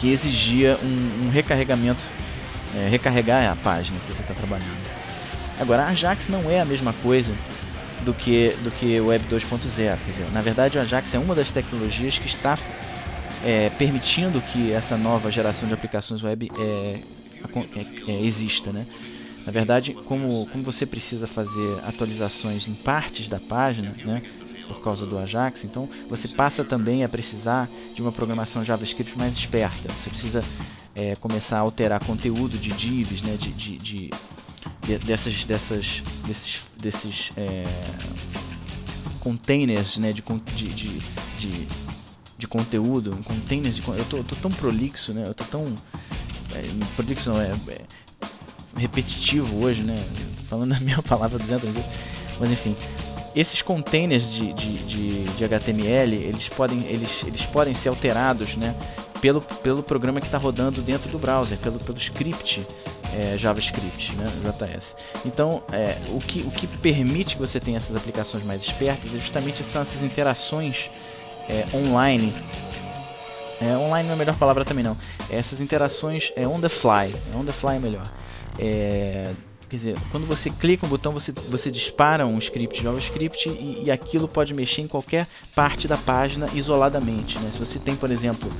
Que 0.00 0.12
exigia 0.12 0.76
um, 0.82 1.26
um 1.26 1.30
recarregamento, 1.30 2.00
é, 2.76 2.88
recarregar 2.88 3.52
a 3.52 3.56
página 3.56 3.96
que 4.00 4.12
você 4.12 4.22
está 4.22 4.34
trabalhando. 4.34 5.02
Agora, 5.60 5.86
Ajax 5.86 6.28
não 6.28 6.50
é 6.50 6.60
a 6.60 6.64
mesma 6.64 6.92
coisa 7.02 7.32
do 8.04 8.12
que, 8.12 8.50
do 8.62 8.70
que 8.70 9.00
o 9.00 9.06
Web 9.06 9.24
2.0. 9.30 9.74
Quer 9.74 9.96
dizer, 10.10 10.30
na 10.32 10.40
verdade, 10.40 10.78
o 10.78 10.80
Ajax 10.80 11.14
é 11.14 11.18
uma 11.18 11.34
das 11.34 11.48
tecnologias 11.50 12.18
que 12.18 12.26
está 12.26 12.58
é, 13.44 13.70
permitindo 13.70 14.40
que 14.40 14.72
essa 14.72 14.96
nova 14.96 15.30
geração 15.30 15.66
de 15.68 15.74
aplicações 15.74 16.22
web 16.22 16.50
é, 16.58 17.00
é, 17.76 18.12
é, 18.12 18.24
exista. 18.24 18.70
Né? 18.72 18.86
Na 19.44 19.52
verdade, 19.52 19.94
como, 20.06 20.46
como 20.46 20.62
você 20.62 20.86
precisa 20.86 21.26
fazer 21.26 21.78
atualizações 21.86 22.68
em 22.68 22.74
partes 22.74 23.28
da 23.28 23.40
página, 23.40 23.92
né, 24.04 24.22
por 24.68 24.80
causa 24.80 25.04
do 25.04 25.18
Ajax, 25.18 25.64
então 25.64 25.88
você 26.08 26.28
passa 26.28 26.64
também 26.64 27.02
a 27.04 27.08
precisar 27.08 27.68
de 27.94 28.00
uma 28.00 28.12
programação 28.12 28.64
JavaScript 28.64 29.18
mais 29.18 29.34
esperta. 29.34 29.92
Você 29.92 30.10
precisa 30.10 30.44
é, 30.94 31.16
começar 31.16 31.56
a 31.56 31.60
alterar 31.60 32.04
conteúdo 32.04 32.56
de 32.56 32.70
divs, 32.70 33.22
né, 33.22 33.36
de, 33.36 33.50
de, 33.50 33.78
de, 33.78 34.10
de 34.82 34.98
dessas, 34.98 35.44
dessas, 35.44 36.02
desses, 36.26 36.60
desses 36.76 37.28
é, 37.36 37.62
containers 39.20 39.96
né, 39.96 40.12
de, 40.12 40.22
de, 40.22 40.68
de, 40.68 40.98
de, 41.38 41.68
de 42.38 42.46
conteúdo, 42.46 43.16
containers 43.24 43.76
de 43.76 43.88
eu 43.88 44.04
tô, 44.04 44.16
eu 44.18 44.24
tô 44.24 44.36
tão 44.36 44.50
prolixo, 44.50 45.14
né, 45.14 45.24
eu 45.26 45.34
tô 45.34 45.44
tão 45.44 45.74
é, 46.54 46.62
prolixo 46.96 47.30
não, 47.30 47.40
é, 47.40 47.54
é 47.68 47.80
repetitivo 48.76 49.64
hoje, 49.64 49.82
né, 49.82 50.04
falando 50.48 50.72
a 50.74 50.80
minha 50.80 51.00
palavra 51.02 51.38
200 51.38 51.70
vezes, 51.70 51.90
mas 52.40 52.50
enfim, 52.50 52.76
esses 53.36 53.62
containers 53.62 54.28
de, 54.28 54.52
de, 54.52 54.78
de, 54.78 55.24
de, 55.24 55.44
HTML 55.44 56.16
eles 56.16 56.48
podem, 56.48 56.84
eles, 56.86 57.22
eles 57.24 57.42
podem 57.46 57.74
ser 57.74 57.88
alterados 57.88 58.56
né, 58.56 58.74
pelo, 59.20 59.40
pelo 59.40 59.82
programa 59.82 60.20
que 60.20 60.26
está 60.26 60.38
rodando 60.38 60.82
dentro 60.82 61.08
do 61.08 61.18
browser, 61.18 61.56
pelo, 61.58 61.78
pelo 61.78 61.96
script 61.98 62.60
é, 63.12 63.36
JavaScript, 63.36 64.14
né, 64.14 64.30
JS. 64.42 64.94
Então, 65.24 65.62
é, 65.72 65.96
o, 66.08 66.18
que, 66.18 66.40
o 66.40 66.50
que 66.50 66.66
permite 66.66 67.36
que 67.36 67.40
você 67.40 67.60
tenha 67.60 67.76
essas 67.76 67.94
aplicações 67.94 68.44
mais 68.44 68.62
espertas 68.62 69.12
é 69.14 69.18
justamente 69.18 69.62
são 69.72 69.82
essas 69.82 70.02
interações 70.02 70.90
é, 71.48 71.64
online. 71.76 72.32
É, 73.60 73.76
online 73.76 74.08
não 74.08 74.14
é 74.14 74.14
a 74.14 74.18
melhor 74.18 74.36
palavra 74.36 74.64
também 74.64 74.84
não. 74.84 74.96
Essas 75.30 75.60
interações 75.60 76.32
é 76.34 76.46
on 76.46 76.60
the 76.60 76.68
fly. 76.68 77.14
On 77.34 77.44
the 77.44 77.52
fly 77.52 77.76
é 77.76 77.78
melhor. 77.78 78.10
É, 79.72 79.76
Quer 79.76 79.76
dizer, 79.76 79.96
quando 80.10 80.26
você 80.26 80.50
clica 80.50 80.84
um 80.84 80.88
botão, 80.88 81.12
você, 81.12 81.32
você 81.48 81.70
dispara 81.70 82.26
um 82.26 82.38
script 82.38 82.82
JavaScript 82.82 83.48
e, 83.48 83.84
e 83.86 83.90
aquilo 83.90 84.28
pode 84.28 84.52
mexer 84.52 84.82
em 84.82 84.86
qualquer 84.86 85.26
parte 85.54 85.88
da 85.88 85.96
página 85.96 86.46
isoladamente. 86.54 87.38
Né? 87.38 87.50
Se 87.52 87.58
você 87.58 87.78
tem, 87.78 87.96
por 87.96 88.10
exemplo, 88.10 88.50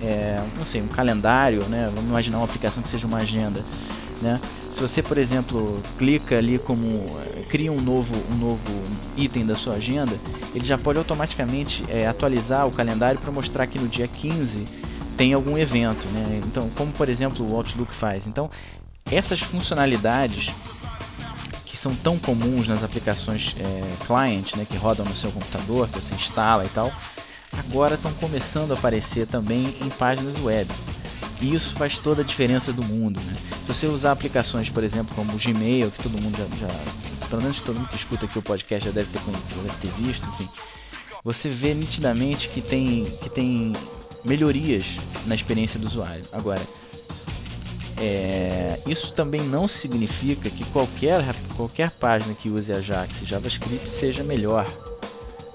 é, 0.00 0.40
não 0.56 0.64
sei, 0.64 0.80
um 0.80 0.88
calendário, 0.88 1.62
né? 1.64 1.90
vamos 1.92 2.08
imaginar 2.08 2.38
uma 2.38 2.44
aplicação 2.44 2.82
que 2.82 2.88
seja 2.88 3.06
uma 3.06 3.18
agenda. 3.18 3.60
Né? 4.20 4.40
Se 4.74 4.80
você, 4.80 5.02
por 5.02 5.18
exemplo, 5.18 5.82
clica 5.98 6.38
ali 6.38 6.58
como 6.58 7.16
cria 7.48 7.70
um 7.70 7.80
novo, 7.80 8.14
um 8.32 8.36
novo 8.36 8.82
item 9.16 9.44
da 9.44 9.54
sua 9.54 9.74
agenda, 9.74 10.12
ele 10.54 10.64
já 10.64 10.78
pode 10.78 10.98
automaticamente 10.98 11.84
é, 11.88 12.06
atualizar 12.06 12.66
o 12.66 12.70
calendário 12.70 13.20
para 13.20 13.30
mostrar 13.30 13.66
que 13.66 13.78
no 13.78 13.88
dia 13.88 14.08
15 14.08 14.64
tem 15.16 15.34
algum 15.34 15.58
evento, 15.58 16.06
né? 16.08 16.40
Então, 16.46 16.70
como 16.70 16.90
por 16.92 17.08
exemplo 17.08 17.46
o 17.46 17.54
Outlook 17.54 17.94
faz. 17.94 18.26
Então, 18.26 18.50
essas 19.10 19.40
funcionalidades 19.40 20.50
que 21.64 21.76
são 21.76 21.94
tão 21.94 22.18
comuns 22.18 22.66
nas 22.66 22.82
aplicações 22.82 23.54
é, 23.58 24.06
client, 24.06 24.54
né, 24.56 24.66
que 24.68 24.76
rodam 24.76 25.04
no 25.04 25.16
seu 25.16 25.30
computador, 25.30 25.88
que 25.88 26.00
você 26.00 26.14
instala 26.14 26.64
e 26.64 26.68
tal, 26.68 26.92
agora 27.58 27.94
estão 27.94 28.12
começando 28.14 28.72
a 28.72 28.74
aparecer 28.74 29.26
também 29.26 29.76
em 29.80 29.88
páginas 29.90 30.38
web. 30.40 30.70
E 31.40 31.54
isso 31.54 31.74
faz 31.74 31.98
toda 31.98 32.22
a 32.22 32.24
diferença 32.24 32.72
do 32.72 32.84
mundo. 32.84 33.20
Né? 33.20 33.34
Se 33.66 33.74
você 33.74 33.86
usar 33.86 34.12
aplicações, 34.12 34.68
por 34.68 34.84
exemplo, 34.84 35.14
como 35.14 35.32
o 35.32 35.38
Gmail, 35.38 35.90
que 35.90 36.02
todo 36.02 36.20
mundo 36.20 36.36
já, 36.38 36.44
já 36.66 37.28
pelo 37.28 37.42
menos 37.42 37.60
todo 37.60 37.76
mundo 37.76 37.88
que 37.88 37.96
escuta 37.96 38.26
aqui 38.26 38.38
o 38.38 38.42
podcast 38.42 38.84
já 38.84 38.92
deve 38.92 39.10
ter, 39.10 39.18
já 39.18 39.62
deve 39.62 39.76
ter 39.80 39.90
visto, 40.02 40.28
enfim, 40.28 40.48
você 41.24 41.48
vê 41.48 41.72
nitidamente 41.72 42.48
que 42.48 42.60
tem, 42.60 43.04
que 43.22 43.30
tem 43.30 43.72
melhorias 44.24 44.84
na 45.26 45.34
experiência 45.34 45.78
do 45.78 45.86
usuário. 45.86 46.24
Agora, 46.32 46.60
é, 48.04 48.80
isso 48.84 49.12
também 49.12 49.40
não 49.42 49.68
significa 49.68 50.50
que 50.50 50.64
qualquer, 50.72 51.22
qualquer 51.56 51.88
página 51.88 52.34
que 52.34 52.48
use 52.48 52.72
Ajax 52.72 53.14
e 53.22 53.24
JavaScript 53.24 53.88
seja 54.00 54.24
melhor. 54.24 54.66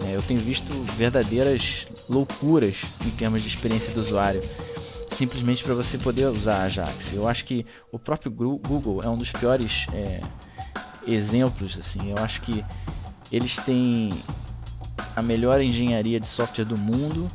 É, 0.05 0.15
eu 0.15 0.21
tenho 0.21 0.39
visto 0.39 0.71
verdadeiras 0.95 1.85
loucuras 2.07 2.77
em 3.05 3.09
termos 3.09 3.41
de 3.43 3.49
experiência 3.49 3.93
do 3.93 3.99
usuário, 3.99 4.39
simplesmente 5.17 5.61
para 5.61 5.73
você 5.73 5.97
poder 5.97 6.27
usar 6.27 6.63
Ajax. 6.63 6.95
Eu 7.11 7.27
acho 7.27 7.43
que 7.43 7.65
o 7.91 7.99
próprio 7.99 8.31
Google 8.31 9.01
é 9.03 9.09
um 9.09 9.17
dos 9.17 9.29
piores 9.29 9.85
é, 9.91 10.21
exemplos. 11.05 11.77
Assim, 11.77 12.11
eu 12.11 12.17
acho 12.23 12.39
que 12.39 12.63
eles 13.29 13.57
têm 13.57 14.07
a 15.17 15.21
melhor 15.21 15.59
engenharia 15.59 16.17
de 16.17 16.27
software 16.29 16.63
do 16.63 16.77
mundo 16.77 17.27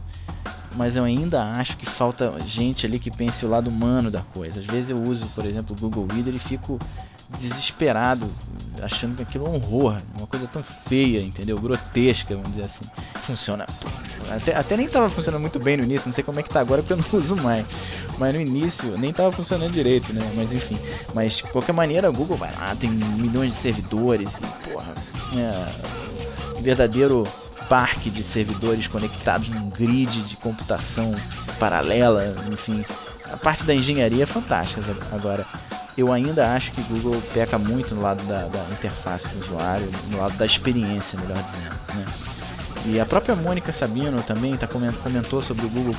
mas 0.75 0.97
eu 0.97 1.05
ainda 1.05 1.43
acho 1.53 1.77
que 1.77 1.87
falta 1.87 2.35
gente 2.47 2.87
ali 2.87 2.99
que 2.99 3.11
pense 3.11 3.45
o 3.45 3.49
lado 3.49 3.69
humano 3.69 4.11
da 4.11 4.23
coisa. 4.23 4.61
Às 4.61 4.67
vezes 4.67 4.91
eu 4.91 5.03
uso, 5.03 5.27
por 5.35 5.45
exemplo, 5.45 5.77
o 5.77 5.81
Google 5.81 6.07
Reader 6.13 6.35
e 6.35 6.39
fico 6.39 6.79
desesperado, 7.39 8.31
achando 8.81 9.17
que 9.17 9.23
aquilo 9.23 9.47
é 9.47 9.51
um 9.51 9.55
horror, 9.55 9.97
uma 10.17 10.27
coisa 10.27 10.47
tão 10.47 10.63
feia, 10.87 11.21
entendeu? 11.21 11.59
Grotesca, 11.59 12.35
vamos 12.35 12.51
dizer 12.51 12.67
assim. 12.67 12.91
Funciona 13.27 13.65
Até, 14.31 14.55
até 14.55 14.77
nem 14.77 14.87
estava 14.87 15.09
funcionando 15.09 15.41
muito 15.41 15.59
bem 15.59 15.77
no 15.77 15.85
início, 15.85 16.09
não 16.09 16.15
sei 16.15 16.25
como 16.25 16.41
é 16.41 16.43
que 16.43 16.51
tá 16.51 16.61
agora 16.61 16.83
porque 16.83 16.93
eu 16.93 16.97
não 16.99 17.07
uso 17.19 17.37
mais. 17.37 17.65
Mas 18.19 18.35
no 18.35 18.41
início 18.41 18.99
nem 18.99 19.11
estava 19.11 19.33
funcionando 19.33 19.73
direito, 19.73 20.13
né? 20.13 20.21
Mas 20.35 20.53
enfim. 20.53 20.79
Mas 21.15 21.37
de 21.37 21.43
qualquer 21.45 21.73
maneira, 21.73 22.11
o 22.11 22.13
Google 22.13 22.37
vai 22.37 22.53
lá, 22.53 22.75
tem 22.75 22.91
milhões 22.91 23.55
de 23.55 23.63
servidores 23.63 24.29
e, 24.29 24.71
porra, 24.71 24.93
é 25.37 26.61
verdadeiro 26.61 27.25
parque 27.73 28.11
de 28.11 28.23
servidores 28.23 28.87
conectados 28.87 29.49
num 29.49 29.71
grid 29.71 30.21
de 30.25 30.37
computação 30.37 31.11
paralela, 31.59 32.37
enfim. 32.53 32.85
A 33.33 33.37
parte 33.39 33.65
da 33.65 33.75
engenharia 33.75 34.25
é 34.25 34.27
fantástica 34.27 34.83
agora 35.11 35.47
eu 35.97 36.13
ainda 36.13 36.55
acho 36.55 36.71
que 36.73 36.83
Google 36.83 37.23
peca 37.33 37.59
muito 37.59 37.95
no 37.95 38.03
lado 38.03 38.23
da, 38.25 38.43
da 38.45 38.63
interface 38.73 39.27
do 39.29 39.43
usuário, 39.43 39.91
no 40.11 40.19
lado 40.19 40.37
da 40.37 40.45
experiência, 40.45 41.19
melhor 41.19 41.43
dizendo. 41.51 41.77
Né? 41.95 42.05
E 42.85 43.01
a 43.01 43.07
própria 43.07 43.35
Mônica 43.35 43.73
Sabino 43.73 44.23
também 44.23 44.55
tá 44.55 44.67
comentou 44.67 45.43
sobre 45.43 45.65
o 45.65 45.69
Google. 45.71 45.95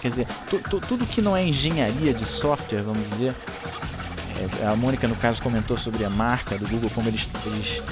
Quer 0.00 0.08
dizer, 0.08 0.28
tu, 0.48 0.60
tu, 0.70 0.80
tudo 0.80 1.04
que 1.04 1.20
não 1.20 1.36
é 1.36 1.44
engenharia 1.44 2.14
de 2.14 2.24
software, 2.26 2.82
vamos 2.82 3.10
dizer. 3.10 3.34
É, 4.60 4.66
a 4.66 4.76
Mônica, 4.76 5.06
no 5.06 5.16
caso, 5.16 5.40
comentou 5.42 5.76
sobre 5.76 6.04
a 6.04 6.10
marca 6.10 6.56
do 6.58 6.68
Google, 6.68 6.90
como 6.90 7.08
eles, 7.08 7.28
eles, 7.46 7.82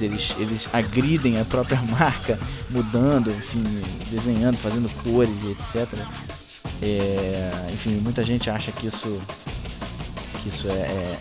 eles, 0.00 0.34
eles 0.38 0.68
agridem 0.72 1.40
a 1.40 1.44
própria 1.44 1.80
marca, 1.98 2.38
mudando, 2.70 3.30
enfim, 3.30 3.62
desenhando, 4.10 4.56
fazendo 4.58 4.90
cores 5.02 5.42
e 5.42 5.50
etc. 5.50 5.98
É, 6.82 7.70
enfim, 7.72 8.00
muita 8.02 8.22
gente 8.22 8.50
acha 8.50 8.70
que 8.70 8.86
isso 8.86 9.20
que 10.42 10.48
isso 10.50 10.68
é, 10.68 10.72
é, 10.72 11.18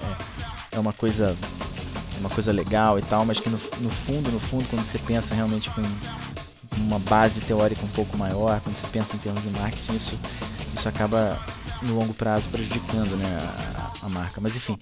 é 0.74 0.80
uma 0.80 0.92
coisa 0.92 1.36
uma 2.20 2.30
coisa 2.30 2.52
legal 2.52 2.98
e 2.98 3.02
tal, 3.02 3.26
mas 3.26 3.40
que 3.40 3.50
no, 3.50 3.58
no 3.58 3.90
fundo, 3.90 4.32
no 4.32 4.40
fundo, 4.40 4.66
quando 4.70 4.90
você 4.90 4.98
pensa 5.00 5.36
realmente 5.36 5.70
com 5.70 5.82
uma 6.78 7.00
base 7.00 7.40
teórica 7.42 7.84
um 7.84 7.90
pouco 7.90 8.18
maior, 8.18 8.60
quando 8.62 8.76
você 8.76 8.88
pensa 8.88 9.16
em 9.16 9.20
termos 9.20 9.44
de 9.44 9.50
marketing, 9.50 9.96
isso, 9.96 10.18
isso 10.78 10.90
acaba 10.90 11.38
no 11.82 11.96
longo 11.96 12.14
prazo 12.14 12.44
prejudicando 12.52 13.16
né, 13.18 13.42
a, 13.78 13.85
a 14.06 14.10
marca. 14.10 14.40
Mas 14.42 14.56
enfim, 14.56 14.78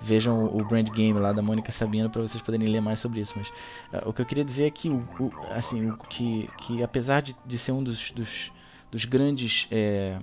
vejam 0.00 0.46
o 0.46 0.64
brand 0.64 0.88
game 0.90 1.18
lá 1.18 1.32
da 1.32 1.42
Mônica 1.42 1.70
Sabino 1.72 2.08
para 2.08 2.22
vocês 2.22 2.42
poderem 2.42 2.68
ler 2.68 2.80
mais 2.80 3.00
sobre 3.00 3.20
isso. 3.20 3.34
Mas 3.36 3.48
uh, 3.48 4.08
o 4.08 4.12
que 4.12 4.22
eu 4.22 4.26
queria 4.26 4.44
dizer 4.44 4.64
é 4.64 4.70
que, 4.70 4.88
o, 4.88 5.06
o 5.18 5.32
assim, 5.50 5.90
o, 5.90 5.96
que, 5.96 6.48
que 6.58 6.82
apesar 6.82 7.22
de, 7.22 7.36
de 7.44 7.58
ser 7.58 7.72
um 7.72 7.82
dos, 7.82 8.10
dos, 8.12 8.50
dos 8.90 9.04
grandes 9.04 9.66
é, 9.70 10.18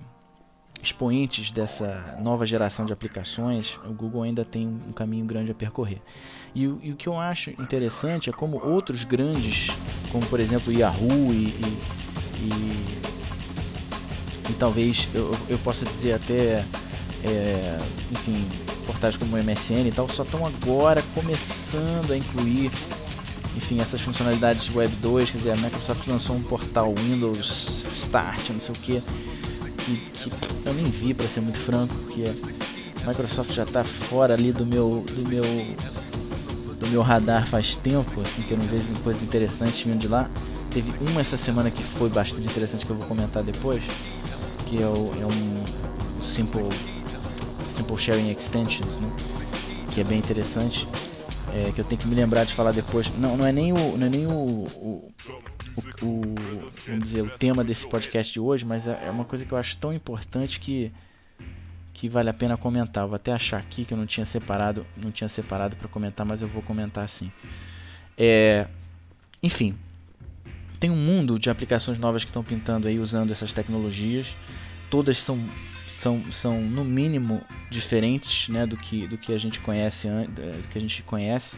expoentes 0.81 1.51
dessa 1.51 2.17
nova 2.21 2.45
geração 2.45 2.85
de 2.85 2.93
aplicações, 2.93 3.77
o 3.85 3.93
Google 3.93 4.23
ainda 4.23 4.45
tem 4.45 4.67
um 4.67 4.91
caminho 4.91 5.25
grande 5.25 5.51
a 5.51 5.55
percorrer. 5.55 6.01
E, 6.55 6.63
e 6.63 6.91
o 6.91 6.95
que 6.95 7.07
eu 7.07 7.19
acho 7.19 7.49
interessante 7.51 8.29
é 8.29 8.33
como 8.33 8.57
outros 8.63 9.03
grandes, 9.03 9.67
como 10.11 10.25
por 10.27 10.39
exemplo 10.39 10.71
Yahoo 10.71 11.33
e, 11.33 11.49
e, 11.49 11.79
e, 12.39 12.51
e 14.49 14.53
talvez 14.57 15.07
eu, 15.13 15.31
eu 15.49 15.59
possa 15.59 15.85
dizer 15.85 16.13
até, 16.13 16.65
é, 17.23 17.77
enfim, 18.11 18.45
portais 18.85 19.17
como 19.17 19.35
o 19.35 19.43
MSN 19.43 19.87
e 19.87 19.91
tal, 19.91 20.07
só 20.09 20.23
estão 20.23 20.45
agora 20.45 21.03
começando 21.13 22.11
a 22.11 22.17
incluir 22.17 22.71
enfim, 23.57 23.79
essas 23.81 23.99
funcionalidades 24.01 24.73
Web 24.73 24.95
2, 25.01 25.31
quer 25.31 25.37
dizer, 25.39 25.51
a 25.51 25.57
Microsoft 25.57 26.07
lançou 26.07 26.35
um 26.35 26.43
portal 26.43 26.93
Windows 26.95 27.67
Start, 28.03 28.49
não 28.49 28.61
sei 28.61 28.69
o 28.69 28.73
que, 28.73 29.01
que, 29.83 29.97
que 30.13 30.31
eu 30.67 30.73
nem 30.73 30.85
vi 30.85 31.13
para 31.13 31.27
ser 31.27 31.41
muito 31.41 31.59
franco, 31.59 31.93
porque 31.95 32.25
a 33.03 33.07
Microsoft 33.07 33.51
já 33.53 33.63
está 33.63 33.83
fora 33.83 34.35
ali 34.35 34.51
do 34.51 34.65
meu 34.65 35.03
do 35.07 35.27
meu 35.27 35.43
do 36.79 36.87
meu 36.87 37.01
radar 37.01 37.47
faz 37.49 37.75
tempo, 37.77 38.21
assim 38.21 38.43
que 38.43 38.51
eu 38.51 38.57
não 38.57 38.65
vejo 38.67 38.83
coisa 39.03 39.23
interessante 39.23 39.83
vindo 39.85 39.99
de 39.99 40.07
lá. 40.07 40.29
Teve 40.71 40.91
uma 41.09 41.21
essa 41.21 41.37
semana 41.37 41.71
que 41.71 41.81
foi 41.83 42.09
bastante 42.09 42.43
interessante 42.43 42.85
que 42.85 42.91
eu 42.91 42.97
vou 42.97 43.07
comentar 43.07 43.41
depois, 43.41 43.81
que 44.67 44.81
é, 44.81 44.85
o, 44.85 45.11
é 45.19 45.25
um 45.25 46.27
simple 46.35 46.69
simple 47.87 47.97
sharing 47.97 48.29
extensions, 48.31 48.99
né? 48.99 49.11
que 49.93 50.01
é 50.01 50.03
bem 50.03 50.19
interessante. 50.19 50.85
É, 51.53 51.71
que 51.71 51.79
eu 51.79 51.85
tenho 51.85 51.99
que 51.99 52.07
me 52.07 52.13
lembrar 52.13 52.43
de 52.43 52.53
falar 52.53 52.73
depois. 52.73 53.07
Não, 53.17 53.37
não 53.37 53.47
é 53.47 53.53
nem 53.53 53.71
o, 53.71 53.97
não 53.97 54.05
é 54.05 54.09
nem 54.09 54.27
o, 54.27 54.31
o 54.31 55.13
o, 56.01 56.05
o, 56.05 56.35
vamos 56.85 57.07
dizer, 57.07 57.21
o 57.21 57.29
tema 57.29 57.63
desse 57.63 57.87
podcast 57.87 58.33
de 58.33 58.39
hoje, 58.39 58.65
mas 58.65 58.85
é, 58.85 59.05
é 59.05 59.11
uma 59.11 59.23
coisa 59.23 59.45
que 59.45 59.51
eu 59.51 59.57
acho 59.57 59.77
tão 59.77 59.93
importante 59.93 60.59
que 60.59 60.91
que 61.93 62.07
vale 62.07 62.29
a 62.29 62.33
pena 62.33 62.55
comentar. 62.55 63.07
vou 63.07 63.15
até 63.15 63.31
achar 63.33 63.57
aqui 63.57 63.83
que 63.83 63.91
eu 63.91 63.97
não 63.97 64.05
tinha 64.05 64.25
separado, 64.25 64.85
não 64.95 65.11
tinha 65.11 65.27
separado 65.27 65.75
para 65.75 65.87
comentar, 65.87 66.23
mas 66.23 66.41
eu 66.41 66.47
vou 66.47 66.61
comentar 66.61 67.03
assim. 67.03 67.31
É, 68.15 68.67
enfim, 69.41 69.75
tem 70.79 70.91
um 70.91 70.95
mundo 70.95 71.39
de 71.39 71.49
aplicações 71.49 71.97
novas 71.97 72.23
que 72.23 72.29
estão 72.29 72.43
pintando 72.43 72.87
aí 72.87 72.99
usando 72.99 73.31
essas 73.31 73.51
tecnologias. 73.51 74.27
Todas 74.91 75.17
são 75.17 75.39
são, 76.07 76.31
são 76.31 76.61
no 76.61 76.85
mínimo 76.85 77.43
diferentes, 77.69 78.47
né, 78.47 78.65
do 78.65 78.77
que 78.77 79.07
do 79.07 79.17
que 79.17 79.33
a 79.33 79.37
gente 79.37 79.59
conhece, 79.59 80.07
do 80.07 80.67
que 80.69 80.77
a 80.77 80.81
gente 80.81 81.03
conhece, 81.03 81.57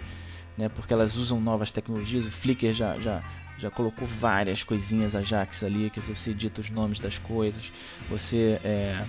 né, 0.57 0.67
porque 0.69 0.91
elas 0.91 1.15
usam 1.15 1.39
novas 1.39 1.71
tecnologias. 1.71 2.25
O 2.25 2.31
Flickr 2.31 2.73
já 2.73 2.95
já 2.97 3.21
já 3.59 3.69
colocou 3.69 4.07
várias 4.07 4.63
coisinhas 4.63 5.13
Ajax 5.13 5.63
ali, 5.63 5.89
que 5.89 5.99
você 5.99 6.31
edita 6.31 6.62
os 6.62 6.69
nomes 6.69 6.99
das 6.99 7.17
coisas, 7.17 7.62
você 8.09 8.59
é, 8.63 9.03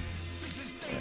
é, 0.92 1.00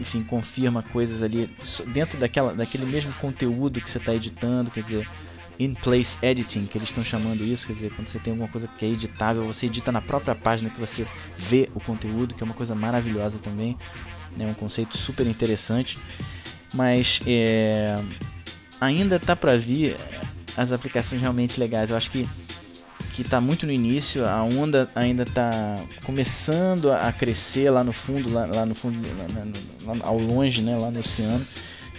enfim, 0.00 0.22
confirma 0.24 0.82
coisas 0.82 1.22
ali 1.22 1.48
dentro 1.88 2.18
daquela, 2.18 2.52
daquele 2.52 2.84
mesmo 2.84 3.12
conteúdo 3.14 3.80
que 3.80 3.88
você 3.88 3.98
está 3.98 4.12
editando, 4.12 4.72
quer 4.72 4.82
dizer, 4.82 5.08
in 5.64 5.74
place 5.74 6.16
editing, 6.22 6.66
que 6.66 6.78
eles 6.78 6.88
estão 6.88 7.04
chamando 7.04 7.44
isso, 7.44 7.66
quer 7.66 7.74
dizer, 7.74 7.92
quando 7.94 8.08
você 8.08 8.18
tem 8.18 8.32
alguma 8.32 8.48
coisa 8.48 8.68
que 8.78 8.84
é 8.84 8.88
editável, 8.88 9.42
você 9.42 9.66
edita 9.66 9.92
na 9.92 10.00
própria 10.00 10.34
página 10.34 10.70
que 10.70 10.80
você 10.80 11.06
vê 11.38 11.68
o 11.74 11.80
conteúdo, 11.80 12.34
que 12.34 12.42
é 12.42 12.44
uma 12.44 12.54
coisa 12.54 12.74
maravilhosa 12.74 13.38
também, 13.38 13.76
é 14.34 14.44
né, 14.44 14.50
um 14.50 14.54
conceito 14.54 14.96
super 14.96 15.26
interessante, 15.26 15.98
mas 16.74 17.18
é, 17.26 17.94
ainda 18.80 19.16
está 19.16 19.36
para 19.36 19.56
vir 19.56 19.96
as 20.56 20.72
aplicações 20.72 21.20
realmente 21.20 21.58
legais. 21.58 21.90
Eu 21.90 21.96
acho 21.96 22.10
que 22.10 22.26
que 23.12 23.20
está 23.20 23.40
muito 23.40 23.66
no 23.66 23.72
início, 23.72 24.26
a 24.26 24.42
onda 24.42 24.88
ainda 24.94 25.22
está 25.22 25.50
começando 26.04 26.90
a 26.90 27.12
crescer 27.12 27.68
lá 27.70 27.84
no 27.84 27.92
fundo, 27.92 28.32
lá, 28.32 28.46
lá 28.46 28.64
no 28.64 28.74
fundo, 28.74 28.96
lá, 29.18 29.94
lá, 29.94 30.06
ao 30.08 30.18
longe, 30.18 30.62
né, 30.62 30.74
lá 30.76 30.90
no 30.90 31.00
oceano. 31.00 31.44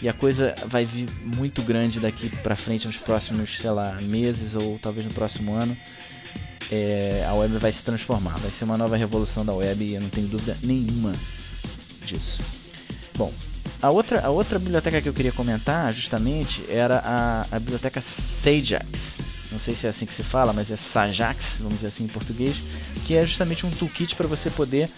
E 0.04 0.10
a 0.10 0.14
coisa 0.14 0.54
vai 0.68 0.84
vir 0.84 1.08
muito 1.38 1.62
grande 1.62 1.98
daqui 1.98 2.28
para 2.28 2.58
frente 2.58 2.86
nos 2.86 2.98
próximos, 2.98 3.50
sei 3.58 3.72
lá, 3.72 3.98
meses 4.02 4.54
ou 4.54 4.78
talvez 4.78 5.08
no 5.08 5.14
próximo 5.14 5.54
ano. 5.54 5.78
É, 6.70 7.26
a 7.26 7.34
web 7.34 7.58
vai 7.58 7.72
se 7.72 7.82
transformar, 7.84 8.38
vai 8.40 8.52
ser 8.52 8.66
uma 8.66 8.78
nova 8.78 8.98
revolução 8.98 9.46
da 9.46 9.54
web 9.54 9.82
e 9.82 9.94
eu 9.94 10.02
não 10.02 10.10
tenho 10.10 10.28
dúvida 10.28 10.58
nenhuma 10.62 11.14
disso. 12.06 12.38
Bom, 13.16 13.32
a 13.82 13.92
outra, 13.92 14.20
a 14.26 14.30
outra 14.30 14.60
biblioteca 14.60 15.02
que 15.02 15.08
eu 15.08 15.14
queria 15.14 15.32
comentar, 15.32 15.94
justamente, 15.94 16.66
era 16.68 16.98
a, 17.00 17.48
a 17.50 17.60
biblioteca 17.60 18.04
Sajax. 18.44 18.86
Não 19.54 19.60
sei 19.62 19.74
se 19.74 19.88
é 19.88 19.90
assim 19.90 20.06
que 20.06 20.16
se 20.16 20.24
fala, 20.24 20.52
mas 20.52 20.70
é 20.70 20.76
Sajax, 20.76 21.46
vamos 21.60 21.76
dizer 21.76 21.88
assim 21.88 22.04
em 22.04 22.10
português, 22.10 22.58
que 23.06 23.16
é 23.16 23.26
justamente 23.26 23.66
um 23.66 23.72
toolkit 23.72 24.18
para 24.18 24.28
você 24.28 24.50
poder, 24.50 24.90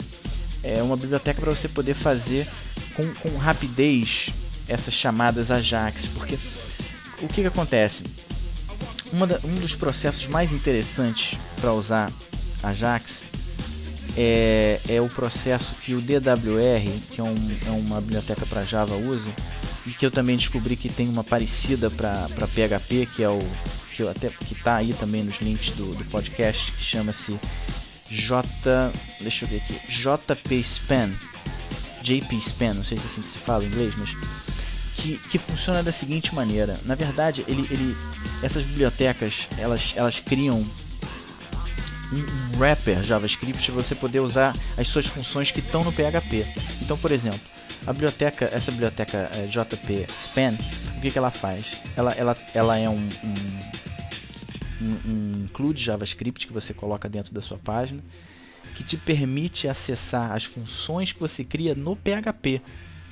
é 0.64 0.82
uma 0.82 0.98
biblioteca 0.98 1.40
para 1.40 1.52
você 1.52 1.68
poder 1.68 1.94
fazer 1.94 2.48
com, 2.96 3.14
com 3.16 3.38
rapidez 3.38 4.34
essas 4.68 4.94
chamadas 4.94 5.52
Ajax, 5.52 6.08
porque 6.14 6.38
o 7.22 7.28
que, 7.28 7.42
que 7.42 7.48
acontece? 7.48 8.04
Da, 9.14 9.40
um 9.48 9.56
dos 9.56 9.76
processos 9.76 10.28
mais 10.28 10.52
interessantes 10.52 11.38
para 11.62 11.72
usar 11.74 12.12
Ajax 12.64 13.26
é, 14.18 14.80
é 14.88 15.02
o 15.02 15.08
processo 15.08 15.76
que 15.76 15.94
o 15.94 16.02
DWR, 16.02 16.90
que 17.12 17.22
é, 17.22 17.24
um, 17.24 17.36
é 17.68 17.70
uma 17.70 18.02
biblioteca 18.02 18.46
para 18.46 18.64
Java, 18.64 18.96
usa, 18.96 19.30
e 19.86 19.92
que 19.92 20.06
eu 20.06 20.12
também 20.12 20.36
descobri 20.36 20.76
que 20.76 20.90
tem 20.90 21.08
uma 21.08 21.24
parecida 21.24 21.90
para 21.90 22.28
PHP, 22.48 23.08
que 23.16 23.24
é 23.24 23.30
o 23.30 23.40
que 23.96 24.04
eu 24.04 24.10
até 24.10 24.28
que 24.28 24.54
está 24.54 24.76
aí 24.78 24.94
também 24.94 25.24
nos 25.24 25.40
links 25.40 25.72
do, 25.76 25.94
do 25.96 26.04
podcast, 26.06 26.72
que 26.74 26.84
chama-se 26.84 27.40
J, 28.10 28.92
deixa 29.22 29.46
eu 29.46 29.50
ver 29.50 29.58
aqui, 29.58 29.74
JP 29.94 30.60
Span, 30.60 31.10
não 32.74 32.84
sei 32.84 32.98
se 32.98 33.04
é 33.04 33.08
assim 33.08 33.22
que 33.22 33.34
se 33.34 33.40
fala 33.46 33.64
em 33.64 33.68
inglês, 33.68 33.94
mas 33.98 34.10
que, 35.06 35.18
que 35.30 35.38
funciona 35.38 35.84
da 35.84 35.92
seguinte 35.92 36.34
maneira. 36.34 36.80
Na 36.84 36.96
verdade, 36.96 37.46
ele, 37.48 37.62
ele, 37.70 37.96
essas 38.42 38.64
bibliotecas 38.64 39.48
elas, 39.58 39.94
elas 39.96 40.20
criam 40.20 40.66
um 42.12 42.58
wrapper 42.58 43.04
JavaScript 43.04 43.70
você 43.72 43.94
poder 43.94 44.20
usar 44.20 44.54
as 44.78 44.88
suas 44.88 45.06
funções 45.06 45.52
que 45.52 45.60
estão 45.60 45.84
no 45.84 45.92
PHP. 45.92 46.46
Então, 46.82 46.98
por 46.98 47.12
exemplo, 47.12 47.40
a 47.86 47.94
biblioteca, 47.94 48.46
essa 48.46 48.72
biblioteca 48.72 49.30
é, 49.34 49.46
JP 49.48 50.08
Span, 50.10 50.56
o 50.98 51.02
que, 51.02 51.12
que 51.12 51.18
ela 51.18 51.30
faz? 51.30 51.66
Ela, 51.96 52.12
ela, 52.14 52.38
ela 52.54 52.78
é 52.78 52.90
um, 52.90 53.10
um, 53.24 53.60
um, 54.82 54.98
um 55.06 55.46
include 55.46 55.84
JavaScript 55.84 56.48
que 56.48 56.54
você 56.54 56.74
coloca 56.74 57.08
dentro 57.08 57.34
da 57.34 57.42
sua 57.42 57.58
página 57.58 58.02
que 58.76 58.84
te 58.84 58.98
permite 58.98 59.68
acessar 59.68 60.34
as 60.34 60.44
funções 60.44 61.12
que 61.12 61.20
você 61.20 61.44
cria 61.44 61.76
no 61.76 61.96
PHP. 61.96 62.62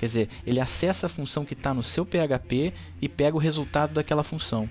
Quer 0.03 0.07
dizer, 0.07 0.29
ele 0.45 0.59
acessa 0.59 1.05
a 1.05 1.09
função 1.09 1.45
que 1.45 1.53
está 1.53 1.73
no 1.73 1.81
seu 1.81 2.05
PHP 2.05 2.73
e 3.01 3.07
pega 3.07 3.37
o 3.37 3.39
resultado 3.39 3.93
daquela 3.93 4.21
função. 4.21 4.69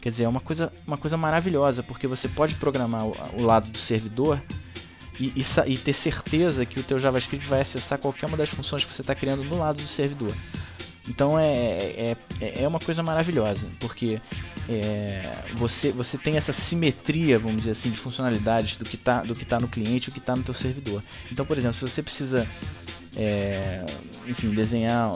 Quer 0.00 0.10
dizer, 0.10 0.24
é 0.24 0.28
uma 0.28 0.40
coisa, 0.40 0.72
uma 0.84 0.98
coisa 0.98 1.16
maravilhosa, 1.16 1.84
porque 1.84 2.08
você 2.08 2.26
pode 2.26 2.56
programar 2.56 3.06
o, 3.06 3.14
o 3.38 3.42
lado 3.42 3.70
do 3.70 3.78
servidor 3.78 4.42
e, 5.20 5.26
e, 5.36 5.46
e, 5.68 5.78
ter 5.78 5.92
certeza 5.92 6.66
que 6.66 6.80
o 6.80 6.82
teu 6.82 7.00
JavaScript 7.00 7.46
vai 7.46 7.60
acessar 7.60 7.96
qualquer 8.00 8.26
uma 8.26 8.36
das 8.36 8.48
funções 8.48 8.84
que 8.84 8.92
você 8.92 9.02
está 9.02 9.14
criando 9.14 9.44
no 9.44 9.56
lado 9.56 9.76
do 9.76 9.88
servidor. 9.88 10.34
Então 11.08 11.38
é, 11.38 11.46
é, 11.46 12.16
é, 12.40 12.62
é 12.64 12.66
uma 12.66 12.80
coisa 12.80 13.04
maravilhosa, 13.04 13.68
porque 13.78 14.20
é, 14.68 15.44
você, 15.54 15.92
você 15.92 16.18
tem 16.18 16.36
essa 16.36 16.52
simetria, 16.52 17.38
vamos 17.38 17.58
dizer 17.58 17.70
assim, 17.70 17.90
de 17.90 17.98
funcionalidades 17.98 18.76
do 18.76 18.84
que 18.84 18.96
está 18.96 19.20
do 19.20 19.32
que 19.32 19.44
tá 19.44 19.60
no 19.60 19.68
cliente 19.68 20.08
e 20.08 20.10
o 20.10 20.12
que 20.12 20.18
está 20.18 20.34
no 20.34 20.42
teu 20.42 20.54
servidor. 20.54 21.04
Então, 21.30 21.46
por 21.46 21.56
exemplo, 21.56 21.78
se 21.78 21.94
você 21.94 22.02
precisa 22.02 22.44
é, 23.16 23.84
enfim, 24.26 24.50
desenhar, 24.50 25.12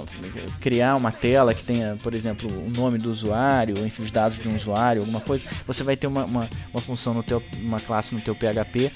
criar 0.60 0.96
uma 0.96 1.12
tela 1.12 1.52
que 1.52 1.64
tenha, 1.64 1.96
por 2.02 2.14
exemplo, 2.14 2.48
o 2.50 2.70
nome 2.70 2.98
do 2.98 3.12
usuário, 3.12 3.74
enfim, 3.84 4.04
os 4.04 4.10
dados 4.10 4.38
de 4.38 4.48
um 4.48 4.56
usuário, 4.56 5.02
alguma 5.02 5.20
coisa, 5.20 5.48
você 5.66 5.82
vai 5.82 5.96
ter 5.96 6.06
uma, 6.06 6.24
uma, 6.24 6.48
uma 6.72 6.80
função 6.80 7.12
no 7.12 7.22
teu, 7.22 7.42
uma 7.60 7.80
classe 7.80 8.14
no 8.14 8.20
teu 8.20 8.34
PHP 8.34 8.90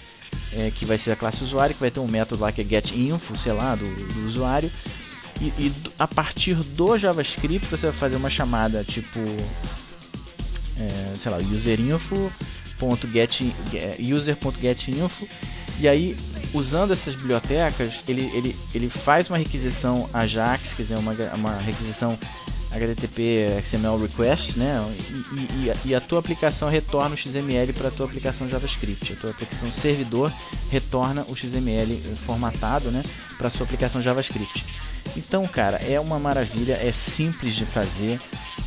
é, 0.56 0.72
que 0.74 0.84
vai 0.84 0.98
ser 0.98 1.12
a 1.12 1.16
classe 1.16 1.42
usuário, 1.42 1.74
que 1.74 1.80
vai 1.80 1.90
ter 1.90 2.00
um 2.00 2.08
método 2.08 2.42
lá 2.42 2.52
que 2.52 2.60
é 2.60 2.64
getInfo, 2.64 3.36
sei 3.38 3.52
lá, 3.52 3.74
do, 3.74 3.84
do 3.84 4.28
usuário. 4.28 4.70
E, 5.40 5.46
e, 5.58 5.72
a 5.98 6.06
partir 6.06 6.54
do 6.54 6.96
JavaScript 6.96 7.66
você 7.66 7.88
vai 7.88 7.96
fazer 7.96 8.16
uma 8.16 8.30
chamada 8.30 8.84
tipo, 8.84 9.18
é, 10.78 11.14
sei 11.20 11.30
lá, 11.30 11.38
userinfo.get 11.38 13.40
user.getinfo 13.98 15.28
e 15.80 15.88
aí 15.88 16.16
usando 16.54 16.92
essas 16.92 17.14
bibliotecas, 17.14 17.94
ele, 18.08 18.30
ele, 18.32 18.56
ele 18.74 18.88
faz 18.88 19.28
uma 19.28 19.36
requisição 19.36 20.08
AJAX, 20.12 20.62
quer 20.76 20.84
dizer, 20.84 20.96
uma, 20.96 21.12
uma 21.34 21.58
requisição 21.58 22.16
HTTP 22.70 23.46
XML 23.70 23.96
request, 24.00 24.58
né? 24.58 24.84
E, 25.10 25.36
e, 25.36 25.72
e, 25.86 25.94
a 25.94 26.00
tua 26.00 26.18
aplicação 26.18 26.68
retorna 26.68 27.14
o 27.14 27.18
XML 27.18 27.72
para 27.72 27.88
a 27.88 27.90
tua 27.90 28.06
aplicação 28.06 28.48
JavaScript. 28.48 29.12
A 29.12 29.16
tua 29.16 29.30
aplicação 29.30 29.70
servidor 29.70 30.32
retorna 30.70 31.24
o 31.28 31.36
XML 31.36 31.96
formatado, 32.26 32.90
né? 32.90 33.02
Para 33.36 33.48
a 33.48 33.50
sua 33.50 33.64
aplicação 33.64 34.02
JavaScript. 34.02 34.64
Então, 35.16 35.46
cara, 35.46 35.76
é 35.78 36.00
uma 36.00 36.18
maravilha, 36.18 36.72
é 36.72 36.92
simples 37.14 37.54
de 37.54 37.64
fazer 37.64 38.18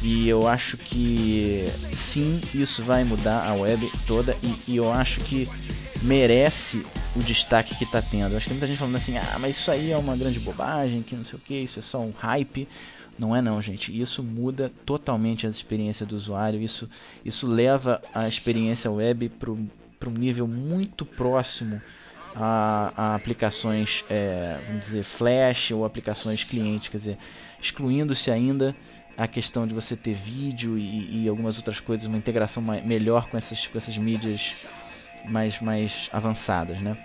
e 0.02 0.30
eu 0.30 0.47
acho 0.47 0.78
que 0.78 1.67
sim, 2.13 2.39
isso 2.54 2.84
vai 2.84 3.04
mudar 3.04 3.45
a 3.45 3.54
web 3.56 3.91
toda 4.06 4.36
e, 4.43 4.71
e 4.71 4.78
eu 4.78 4.91
acho 4.91 5.19
que 5.21 5.50
merece 6.04 6.86
o 7.16 7.20
destaque 7.20 7.76
que 7.76 7.84
está 7.84 8.02
tendo. 8.02 8.36
Acho 8.36 8.46
que 8.46 8.52
muita 8.52 8.68
gente 8.68 8.78
falando 8.78 8.96
assim, 8.96 9.18
ah, 9.18 9.38
mas 9.40 9.58
isso 9.58 9.72
aí 9.72 9.92
é 9.92 9.98
uma 9.98 10.16
grande 10.16 10.40
bobagem, 10.40 11.02
que 11.02 11.16
não 11.16 11.26
sei 11.26 11.38
o 11.38 11.42
que, 11.42 11.56
isso 11.56 11.80
é 11.80 11.82
só 11.82 12.00
um 12.00 12.12
hype. 12.12 12.68
Não 13.18 13.36
é 13.36 13.42
não, 13.42 13.60
gente. 13.62 14.00
Isso 14.00 14.22
muda 14.22 14.72
totalmente 14.86 15.48
a 15.48 15.50
experiência 15.50 16.06
do 16.06 16.16
usuário. 16.16 16.62
Isso, 16.62 16.88
isso 17.26 17.48
leva 17.48 18.00
a 18.14 18.28
experiência 18.28 18.92
web 18.92 19.30
para 19.30 19.50
um 20.10 20.14
nível 20.14 20.48
muito 20.48 21.04
próximo 21.04 21.82
a, 22.36 22.94
a 22.96 23.16
aplicações, 23.16 24.04
é, 24.10 24.60
vamos 24.68 24.86
dizer, 24.86 25.04
flash 25.04 25.72
ou 25.72 25.84
aplicações 25.84 26.44
cliente. 26.44 26.92
Quer 26.92 26.98
dizer, 26.98 27.18
excluindo-se 27.60 28.30
ainda 28.30 28.76
a 29.18 29.28
questão 29.28 29.66
de 29.66 29.74
você 29.74 29.96
ter 29.96 30.14
vídeo 30.14 30.78
e, 30.78 31.24
e 31.24 31.28
algumas 31.28 31.58
outras 31.58 31.80
coisas, 31.80 32.06
uma 32.06 32.18
integração 32.18 32.62
melhor 32.62 33.28
com 33.30 33.38
essas, 33.38 33.66
com 33.66 33.78
essas 33.80 33.98
mídias 33.98 34.68
mais, 35.28 35.60
mais 35.62 36.10
avançadas, 36.12 36.80
né? 36.82 36.98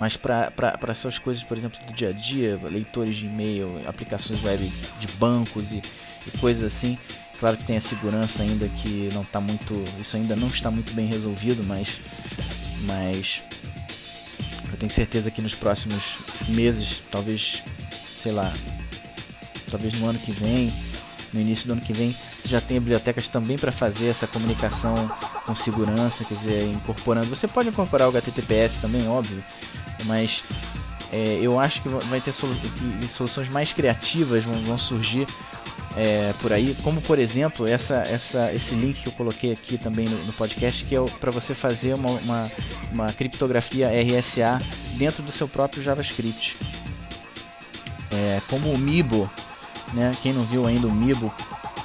Mas 0.00 0.16
para 0.16 0.50
essas 0.88 1.18
coisas, 1.18 1.42
por 1.42 1.58
exemplo, 1.58 1.78
do 1.86 1.92
dia 1.92 2.08
a 2.08 2.12
dia, 2.12 2.58
leitores 2.64 3.16
de 3.16 3.26
e-mail, 3.26 3.82
aplicações 3.86 4.42
web 4.42 4.72
de 4.98 5.06
bancos 5.18 5.64
e, 5.70 5.82
e 6.26 6.38
coisas 6.38 6.72
assim, 6.72 6.98
claro 7.38 7.56
que 7.58 7.64
tem 7.64 7.76
a 7.76 7.82
segurança 7.82 8.42
ainda 8.42 8.66
que 8.66 9.10
não 9.12 9.20
está 9.20 9.42
muito, 9.42 9.84
isso 10.00 10.16
ainda 10.16 10.34
não 10.34 10.48
está 10.48 10.70
muito 10.70 10.94
bem 10.94 11.06
resolvido, 11.06 11.62
mas, 11.64 11.98
mas 12.86 13.42
eu 14.72 14.78
tenho 14.78 14.90
certeza 14.90 15.30
que 15.30 15.42
nos 15.42 15.54
próximos 15.54 16.02
meses, 16.48 17.02
talvez, 17.10 17.62
sei 18.22 18.32
lá, 18.32 18.50
talvez 19.70 19.98
no 20.00 20.06
ano 20.06 20.18
que 20.18 20.32
vem, 20.32 20.72
no 21.34 21.42
início 21.42 21.66
do 21.66 21.72
ano 21.74 21.82
que 21.82 21.92
vem, 21.92 22.16
já 22.44 22.60
tem 22.60 22.78
bibliotecas 22.78 23.28
também 23.28 23.58
para 23.58 23.72
fazer 23.72 24.08
essa 24.08 24.26
comunicação 24.26 24.94
com 25.46 25.54
segurança, 25.56 26.24
quer 26.24 26.34
dizer, 26.34 26.70
incorporando. 26.70 27.26
Você 27.26 27.48
pode 27.48 27.68
incorporar 27.68 28.08
o 28.08 28.10
HTTPS 28.10 28.80
também, 28.80 29.08
óbvio, 29.08 29.42
mas 30.04 30.42
é, 31.12 31.38
eu 31.40 31.58
acho 31.58 31.82
que 31.82 31.88
vai 31.88 32.20
ter 32.20 32.32
solu 32.32 32.54
que 32.54 33.08
soluções 33.16 33.48
mais 33.48 33.72
criativas 33.72 34.44
vão, 34.44 34.54
vão 34.62 34.78
surgir 34.78 35.26
é, 35.96 36.32
por 36.40 36.52
aí, 36.52 36.76
como 36.82 37.00
por 37.00 37.18
exemplo 37.18 37.66
essa, 37.66 37.96
essa, 38.02 38.52
esse 38.52 38.74
link 38.74 39.02
que 39.02 39.08
eu 39.08 39.12
coloquei 39.12 39.52
aqui 39.52 39.76
também 39.76 40.08
no, 40.08 40.16
no 40.24 40.32
podcast, 40.32 40.84
que 40.84 40.94
é 40.94 41.04
para 41.18 41.32
você 41.32 41.52
fazer 41.52 41.94
uma, 41.94 42.10
uma, 42.10 42.50
uma, 42.92 43.12
criptografia 43.12 43.88
RSA 43.88 44.60
dentro 44.96 45.22
do 45.22 45.32
seu 45.32 45.48
próprio 45.48 45.82
JavaScript. 45.82 46.56
É, 48.12 48.40
como 48.48 48.70
o 48.70 48.78
Mibo, 48.78 49.28
né? 49.92 50.12
quem 50.22 50.32
não 50.32 50.44
viu 50.44 50.66
ainda 50.66 50.86
o 50.86 50.92
Mibo 50.92 51.32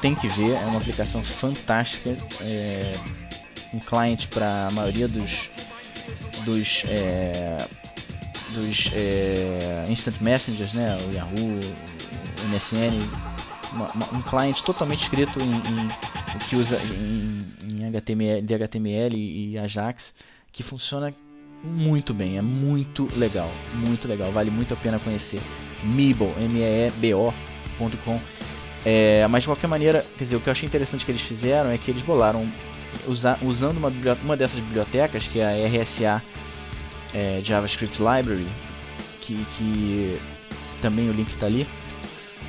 tem 0.06 0.14
que 0.14 0.28
ver, 0.28 0.52
é 0.52 0.66
uma 0.66 0.78
aplicação 0.78 1.24
fantástica, 1.24 2.16
é, 2.42 2.94
um 3.74 3.80
client 3.80 4.28
para 4.28 4.68
a 4.68 4.72
maioria 4.72 5.08
dos, 5.08 5.50
dos 6.46 6.84
é, 6.88 7.58
dos 8.52 8.92
é, 8.94 9.86
instant 9.90 10.22
messengers, 10.22 10.74
né? 10.74 10.96
O 11.10 11.12
Yahoo, 11.12 11.34
o 11.34 12.48
MSN, 12.50 12.94
uma, 13.74 13.88
uma, 13.94 14.06
um 14.14 14.22
cliente 14.22 14.64
totalmente 14.64 15.02
escrito 15.02 15.40
em, 15.40 15.56
em 15.56 16.38
que 16.50 16.56
usa 16.56 16.80
em, 16.84 17.44
em 17.64 17.88
HTML, 17.88 19.18
e 19.18 19.58
Ajax, 19.58 20.04
que 20.52 20.62
funciona 20.62 21.12
muito 21.64 22.14
bem, 22.14 22.38
é 22.38 22.44
muito 22.44 23.08
legal, 23.18 23.50
muito 23.74 24.08
legal, 24.08 24.32
vale 24.32 24.52
muito 24.52 24.72
a 24.72 24.78
pena 24.78 25.00
conhecer. 25.00 25.40
Meebo, 25.84 26.32
M-E-E-B-O.com. 26.38 28.35
É, 28.86 29.26
mas 29.28 29.42
de 29.42 29.48
qualquer 29.48 29.68
maneira, 29.68 30.06
quer 30.18 30.26
dizer, 30.26 30.36
o 30.36 30.40
que 30.40 30.48
eu 30.48 30.52
achei 30.52 30.68
interessante 30.68 31.04
que 31.04 31.12
eles 31.12 31.22
fizeram 31.22 31.72
é 31.72 31.78
que 31.78 31.90
eles 31.90 32.04
bolaram 32.04 32.48
usa, 33.08 33.38
usando 33.42 33.78
uma, 33.78 33.92
uma 34.24 34.38
dessas 34.38 34.60
bibliotecas, 34.60 35.26
que 35.28 35.40
é 35.40 35.46
a 35.46 35.68
RSA 35.68 36.24
é, 37.14 37.42
JavaScript 37.44 37.98
Library, 37.98 38.48
que, 39.22 39.46
que 39.58 40.20
também 40.82 41.10
o 41.10 41.14
link 41.14 41.30
está 41.32 41.48
ali. 41.48 41.68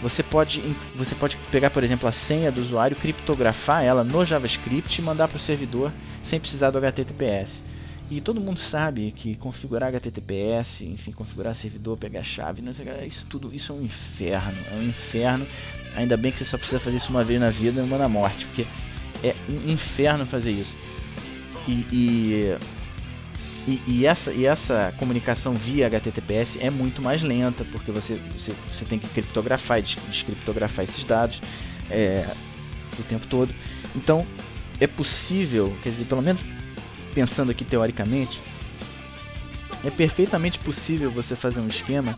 Você 0.03 0.23
pode, 0.23 0.63
você 0.95 1.15
pode 1.15 1.39
pegar, 1.51 1.71
por 1.71 1.83
exemplo, 1.83 2.07
a 2.07 2.13
senha 2.13 2.53
do 2.53 2.61
usuário, 2.61 2.95
criptografar 2.97 3.83
ela 3.83 4.05
no 4.05 4.27
JavaScript 4.27 5.01
e 5.01 5.03
mandar 5.03 5.27
para 5.29 5.39
o 5.39 5.41
servidor 5.41 5.91
sem 6.23 6.39
precisar 6.39 6.71
do 6.71 6.79
HTTPS. 6.79 7.51
E 8.11 8.21
todo 8.21 8.41
mundo 8.41 8.61
sabe 8.61 9.11
que 9.11 9.35
configurar 9.37 9.89
HTTPS, 9.89 10.83
enfim, 10.83 11.11
configurar 11.11 11.57
servidor, 11.57 11.99
pegar 11.99 12.23
chave, 12.23 12.63
isso 13.07 13.27
tudo, 13.29 13.53
isso 13.53 13.73
é 13.73 13.75
um 13.75 13.83
inferno, 13.83 14.59
é 14.71 14.75
um 14.75 14.83
inferno. 14.83 15.47
Ainda 15.97 16.17
bem 16.17 16.31
que 16.31 16.39
você 16.39 16.45
só 16.45 16.59
precisa 16.59 16.79
fazer 16.79 16.99
isso 16.99 17.11
uma 17.11 17.25
vez 17.25 17.41
na 17.41 17.51
vida 17.51 17.81
e 17.81 17.85
uma 17.85 17.99
na 17.99 18.09
morte, 18.09 18.45
porque 18.47 18.67
é 19.25 19.35
um 19.49 19.73
inferno 19.73 20.27
fazer 20.27 20.51
isso. 20.51 20.75
E, 21.67 21.87
e 21.91 22.57
e, 23.87 24.07
essa, 24.07 24.31
e 24.31 24.47
essa 24.47 24.95
comunicação 24.97 25.53
via 25.53 25.89
HTTPS 25.89 26.57
é 26.61 26.71
muito 26.71 27.03
mais 27.03 27.21
lenta, 27.21 27.65
porque 27.65 27.91
você, 27.91 28.15
você, 28.39 28.53
você 28.73 28.85
tem 28.85 28.97
que 28.97 29.09
criptografar 29.09 29.81
e 29.81 29.83
descriptografar 29.83 30.85
esses 30.85 31.03
dados 31.03 31.41
é, 31.91 32.25
o 32.97 33.03
tempo 33.03 33.27
todo. 33.27 33.53
Então, 33.97 34.25
é 34.79 34.87
possível, 34.87 35.77
quer 35.83 35.91
dizer, 35.91 36.05
pelo 36.05 36.23
menos 36.23 36.41
pensando 37.13 37.51
aqui 37.51 37.65
teoricamente, 37.65 38.39
é 39.85 39.91
perfeitamente 39.91 40.61
possível 40.61 41.11
você 41.11 41.35
fazer 41.35 41.59
um 41.61 41.67
esquema 41.67 42.17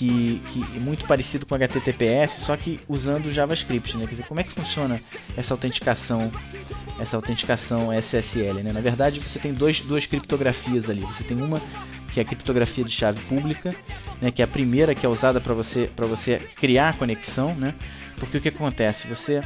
que, 0.00 0.40
que 0.50 0.76
é 0.76 0.80
muito 0.80 1.04
parecido 1.04 1.44
com 1.44 1.54
HTTPS, 1.54 2.40
só 2.46 2.56
que 2.56 2.80
usando 2.88 3.30
JavaScript, 3.30 3.98
né? 3.98 4.06
Quer 4.06 4.14
dizer, 4.14 4.26
como 4.26 4.40
é 4.40 4.42
que 4.42 4.52
funciona 4.52 4.98
essa 5.36 5.52
autenticação, 5.52 6.32
essa 6.98 7.16
autenticação 7.16 7.92
SSL, 7.92 8.62
né? 8.62 8.72
Na 8.72 8.80
verdade, 8.80 9.20
você 9.20 9.38
tem 9.38 9.52
dois, 9.52 9.80
duas 9.80 10.06
criptografias 10.06 10.88
ali. 10.88 11.02
Você 11.02 11.22
tem 11.22 11.38
uma 11.38 11.60
que 12.14 12.18
é 12.18 12.22
a 12.22 12.26
criptografia 12.26 12.82
de 12.82 12.90
chave 12.90 13.20
pública, 13.28 13.74
né? 14.22 14.30
Que 14.30 14.40
é 14.40 14.44
a 14.46 14.48
primeira 14.48 14.94
que 14.94 15.04
é 15.04 15.08
usada 15.08 15.38
para 15.38 15.52
você 15.52 15.90
para 15.94 16.06
você 16.06 16.38
criar 16.56 16.88
a 16.88 16.92
conexão, 16.94 17.54
né? 17.54 17.74
Porque 18.16 18.38
o 18.38 18.40
que 18.40 18.48
acontece? 18.48 19.06
Você 19.06 19.40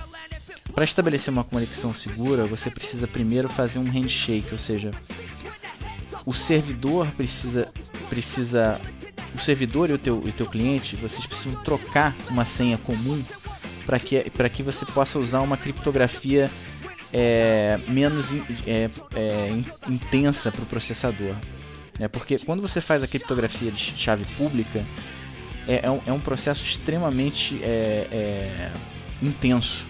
para 0.73 0.85
estabelecer 0.85 1.33
uma 1.33 1.43
conexão 1.43 1.93
segura, 1.93 2.47
você 2.47 2.71
precisa 2.71 3.09
primeiro 3.09 3.49
fazer 3.49 3.81
um 3.81 3.91
handshake, 3.91 4.53
ou 4.53 4.59
seja, 4.59 4.93
o 6.25 6.33
servidor 6.33 7.09
precisa 7.17 7.67
precisa 8.09 8.81
o 9.35 9.41
servidor 9.41 9.91
e 9.91 9.95
o 9.95 9.99
teu, 9.99 10.23
e 10.25 10.29
o 10.29 10.33
teu 10.33 10.47
cliente, 10.47 10.97
vocês 10.97 11.27
precisam 11.27 11.63
trocar 11.63 12.15
uma 12.31 12.45
senha 12.45 12.79
comum 12.79 13.23
para 13.85 13.99
que, 13.99 14.31
que 14.53 14.63
você 14.63 14.85
possa 14.87 15.19
usar 15.19 15.41
uma 15.41 15.57
criptografia 15.57 16.51
é, 17.13 17.79
menos 17.89 18.27
é, 18.67 18.91
é, 19.15 19.63
intensa 19.89 20.51
para 20.51 20.63
o 20.63 20.67
processador. 20.67 21.35
É, 21.99 22.09
porque 22.09 22.37
quando 22.39 22.61
você 22.61 22.81
faz 22.81 23.03
a 23.03 23.07
criptografia 23.07 23.71
de 23.71 23.95
chave 23.97 24.25
pública, 24.37 24.85
é, 25.67 25.81
é, 25.85 25.91
um, 25.91 26.01
é 26.07 26.13
um 26.13 26.19
processo 26.19 26.65
extremamente 26.65 27.63
é, 27.63 28.09
é, 28.11 28.73
intenso. 29.23 29.87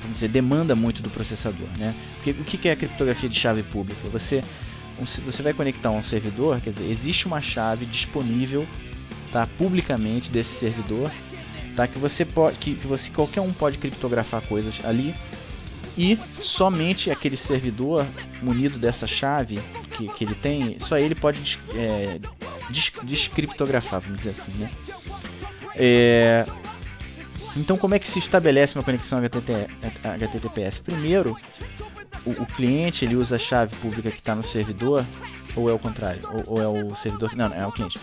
vamos 0.00 0.14
dizer, 0.14 0.28
demanda 0.28 0.74
muito 0.74 1.02
do 1.02 1.08
processador, 1.08 1.68
né? 1.78 1.94
Porque 2.16 2.30
o 2.32 2.44
que 2.44 2.68
é 2.68 2.72
a 2.72 2.76
criptografia 2.76 3.28
de 3.28 3.38
chave 3.38 3.62
pública? 3.62 4.08
Você, 4.12 4.42
você 4.98 5.42
vai 5.42 5.52
conectar 5.52 5.90
um 5.90 6.04
servidor, 6.04 6.60
quer 6.60 6.72
dizer, 6.72 6.90
existe 6.90 7.26
uma 7.26 7.40
chave 7.40 7.84
disponível, 7.86 8.66
tá, 9.32 9.46
publicamente 9.58 10.30
desse 10.30 10.58
servidor, 10.58 11.10
tá, 11.74 11.86
que 11.86 11.98
você 11.98 12.24
pode, 12.24 12.56
que, 12.58 12.74
que 12.74 12.86
você 12.86 13.10
qualquer 13.10 13.40
um 13.40 13.52
pode 13.52 13.78
criptografar 13.78 14.40
coisas 14.42 14.74
ali 14.84 15.14
e 15.96 16.18
somente 16.40 17.10
aquele 17.10 17.36
servidor 17.36 18.06
munido 18.42 18.78
dessa 18.78 19.06
chave 19.06 19.58
que, 19.96 20.08
que 20.08 20.24
ele 20.24 20.34
tem, 20.34 20.76
só 20.80 20.96
ele 20.96 21.14
pode 21.14 21.58
é, 21.74 22.18
descriptografar, 23.04 24.00
vamos 24.00 24.18
dizer 24.18 24.34
assim, 24.38 24.58
né? 24.58 24.70
É, 25.76 26.44
então, 27.56 27.76
como 27.76 27.94
é 27.94 27.98
que 27.98 28.10
se 28.10 28.18
estabelece 28.18 28.74
uma 28.74 28.82
conexão 28.82 29.20
HTTPS? 29.20 30.78
Primeiro, 30.80 31.36
o, 32.26 32.30
o 32.42 32.46
cliente 32.46 33.04
ele 33.04 33.16
usa 33.16 33.36
a 33.36 33.38
chave 33.38 33.74
pública 33.76 34.10
que 34.10 34.18
está 34.18 34.34
no 34.34 34.44
servidor, 34.44 35.04
ou 35.56 35.70
é 35.70 35.72
o 35.72 35.78
contrário? 35.78 36.20
Ou, 36.46 36.58
ou, 36.58 36.62
é 36.62 36.68
o 36.68 36.96
servidor? 36.96 37.34
Não, 37.36 37.48
não, 37.48 37.56
é 37.56 37.66
o 37.66 37.72
cliente. 37.72 37.98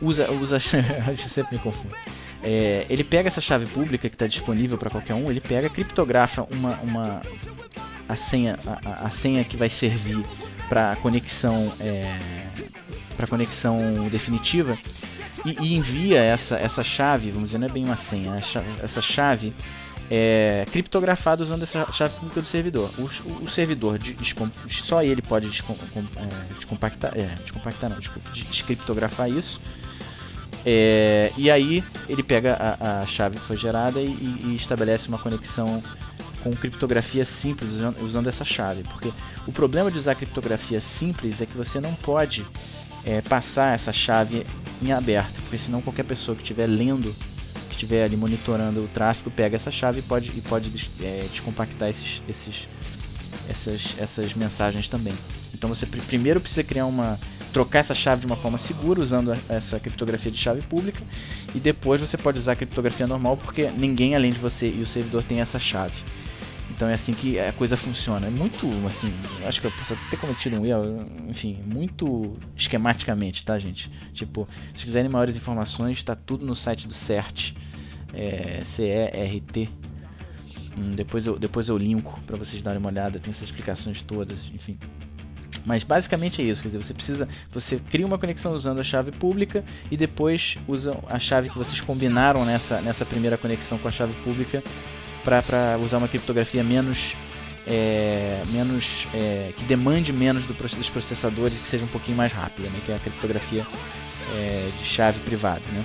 Usa, 0.00 0.30
usa, 0.30 0.56
eu 1.08 1.28
sempre 1.28 1.56
me 1.56 1.62
confundo. 1.62 1.94
É, 2.42 2.86
ele 2.90 3.04
pega 3.04 3.28
essa 3.28 3.40
chave 3.40 3.66
pública 3.66 4.08
que 4.08 4.14
está 4.14 4.26
disponível 4.26 4.76
para 4.76 4.90
qualquer 4.90 5.14
um, 5.14 5.30
ele 5.30 5.40
pega, 5.40 5.68
criptografa 5.68 6.46
uma, 6.52 6.76
uma 6.80 7.22
a 8.08 8.16
senha, 8.16 8.58
a, 8.66 9.06
a 9.06 9.10
senha 9.10 9.44
que 9.44 9.56
vai 9.56 9.68
servir 9.68 10.24
para 10.68 10.96
conexão, 10.96 11.72
é, 11.80 12.18
para 13.16 13.26
conexão 13.28 13.78
definitiva 14.10 14.76
e, 15.44 15.56
e, 15.64 15.76
envia 15.76 16.20
essa, 16.20 16.56
essa 16.56 16.82
chave, 16.82 17.30
vamos 17.30 17.48
dizer, 17.48 17.58
não 17.58 17.68
é 17.68 17.70
bem 17.70 17.84
uma 17.84 17.96
senha, 17.96 18.42
essa 18.82 19.00
chave 19.00 19.54
é, 20.14 20.66
criptografada 20.70 21.42
usando 21.42 21.62
essa 21.62 21.90
chave 21.90 22.12
pública 22.16 22.42
do 22.42 22.46
servidor. 22.46 22.90
O, 22.98 23.44
o, 23.44 23.48
servidor, 23.48 23.98
de, 23.98 24.12
de, 24.12 24.34
só 24.84 25.02
ele 25.02 25.22
pode 25.22 25.46
é, 25.46 26.54
descompactar, 26.54 27.12
é, 27.16 27.22
descompactar 27.40 27.88
não, 27.88 27.98
desculpa, 27.98 28.28
descriptografar 28.34 29.30
isso. 29.30 29.58
É, 30.66 31.32
e 31.38 31.50
aí 31.50 31.82
ele 32.10 32.22
pega 32.22 32.54
a, 32.60 33.00
a, 33.00 33.06
chave 33.06 33.38
que 33.38 33.46
foi 33.46 33.56
gerada 33.56 34.00
e, 34.02 34.04
e, 34.04 34.58
estabelece 34.60 35.08
uma 35.08 35.18
conexão 35.18 35.82
com 36.42 36.54
criptografia 36.54 37.24
simples 37.24 37.70
usando, 38.02 38.28
essa 38.28 38.44
chave. 38.44 38.82
Porque 38.82 39.10
o 39.46 39.52
problema 39.52 39.90
de 39.90 39.96
usar 39.96 40.14
criptografia 40.14 40.82
simples 40.98 41.40
é 41.40 41.46
que 41.46 41.56
você 41.56 41.80
não 41.80 41.94
pode 41.94 42.44
é, 43.02 43.22
passar 43.22 43.74
essa 43.74 43.94
chave 43.94 44.46
em 44.82 44.92
aberto, 44.92 45.40
porque 45.40 45.56
senão 45.56 45.80
qualquer 45.80 46.04
pessoa 46.04 46.36
que 46.36 46.42
estiver 46.42 46.66
lendo, 46.66 47.14
que 47.72 47.76
estiver 47.76 48.04
ali 48.04 48.16
monitorando 48.16 48.84
o 48.84 48.88
tráfego, 48.88 49.30
pega 49.30 49.56
essa 49.56 49.70
chave 49.70 50.00
e 50.00 50.02
pode, 50.02 50.28
e 50.28 50.40
pode 50.40 50.90
é, 51.00 51.26
descompactar 51.32 51.88
esses, 51.88 52.22
esses, 52.28 52.54
essas, 53.48 53.98
essas 53.98 54.34
mensagens 54.34 54.88
também. 54.88 55.14
Então 55.54 55.68
você 55.68 55.86
primeiro 55.86 56.40
precisa 56.40 56.62
criar 56.62 56.86
uma 56.86 57.18
trocar 57.52 57.80
essa 57.80 57.92
chave 57.92 58.22
de 58.22 58.26
uma 58.26 58.34
forma 58.36 58.58
segura 58.58 59.00
usando 59.00 59.30
essa 59.48 59.78
criptografia 59.78 60.32
de 60.32 60.38
chave 60.38 60.62
pública 60.62 61.02
e 61.54 61.60
depois 61.60 62.00
você 62.00 62.16
pode 62.16 62.38
usar 62.38 62.52
a 62.52 62.56
criptografia 62.56 63.06
normal 63.06 63.36
porque 63.36 63.70
ninguém 63.76 64.14
além 64.14 64.32
de 64.32 64.38
você 64.38 64.66
e 64.66 64.80
o 64.82 64.86
servidor 64.86 65.22
tem 65.22 65.40
essa 65.40 65.58
chave. 65.58 65.92
Então 66.74 66.88
é 66.88 66.94
assim 66.94 67.12
que 67.12 67.38
a 67.38 67.52
coisa 67.52 67.76
funciona. 67.76 68.26
É 68.26 68.30
muito, 68.30 68.66
assim, 68.86 69.12
acho 69.46 69.60
que 69.60 69.66
eu 69.66 69.72
posso 69.72 69.92
até 69.92 70.02
ter 70.10 70.16
cometido 70.16 70.56
um 70.56 70.66
erro, 70.66 71.06
enfim, 71.28 71.58
muito 71.66 72.36
esquematicamente, 72.56 73.44
tá, 73.44 73.58
gente? 73.58 73.90
Tipo, 74.14 74.48
se 74.74 74.84
quiserem 74.84 75.10
maiores 75.10 75.36
informações, 75.36 75.98
está 75.98 76.16
tudo 76.16 76.46
no 76.46 76.56
site 76.56 76.88
do 76.88 76.94
CERT, 76.94 77.52
é, 78.14 78.60
C-E-R-T. 78.74 79.68
Hum, 80.78 80.94
depois, 80.94 81.26
eu, 81.26 81.38
depois 81.38 81.68
eu 81.68 81.76
linko 81.76 82.18
para 82.26 82.36
vocês 82.36 82.62
darem 82.62 82.78
uma 82.78 82.88
olhada, 82.88 83.18
tem 83.18 83.30
essas 83.30 83.44
explicações 83.44 84.00
todas, 84.02 84.38
enfim. 84.54 84.78
Mas 85.66 85.84
basicamente 85.84 86.40
é 86.40 86.44
isso, 86.46 86.62
quer 86.62 86.68
dizer, 86.70 86.82
você 86.82 86.94
precisa, 86.94 87.28
você 87.52 87.78
cria 87.78 88.06
uma 88.06 88.18
conexão 88.18 88.52
usando 88.52 88.80
a 88.80 88.84
chave 88.84 89.12
pública 89.12 89.62
e 89.90 89.96
depois 89.96 90.56
usa 90.66 90.98
a 91.06 91.18
chave 91.18 91.50
que 91.50 91.58
vocês 91.58 91.80
combinaram 91.80 92.44
nessa, 92.44 92.80
nessa 92.80 93.04
primeira 93.04 93.36
conexão 93.36 93.78
com 93.78 93.86
a 93.86 93.90
chave 93.90 94.14
pública 94.24 94.62
para 95.24 95.78
usar 95.78 95.98
uma 95.98 96.08
criptografia 96.08 96.62
menos 96.62 97.14
é, 97.66 98.42
menos 98.50 99.06
é, 99.14 99.52
que 99.56 99.64
demande 99.64 100.12
menos 100.12 100.42
do, 100.44 100.52
dos 100.52 100.88
processadores 100.88 101.54
que 101.54 101.70
seja 101.70 101.84
um 101.84 101.88
pouquinho 101.88 102.16
mais 102.16 102.32
rápida, 102.32 102.68
né, 102.68 102.80
que 102.84 102.92
é 102.92 102.96
a 102.96 102.98
criptografia 102.98 103.66
é, 104.34 104.70
de 104.78 104.84
chave 104.84 105.18
privada, 105.20 105.62
né? 105.72 105.84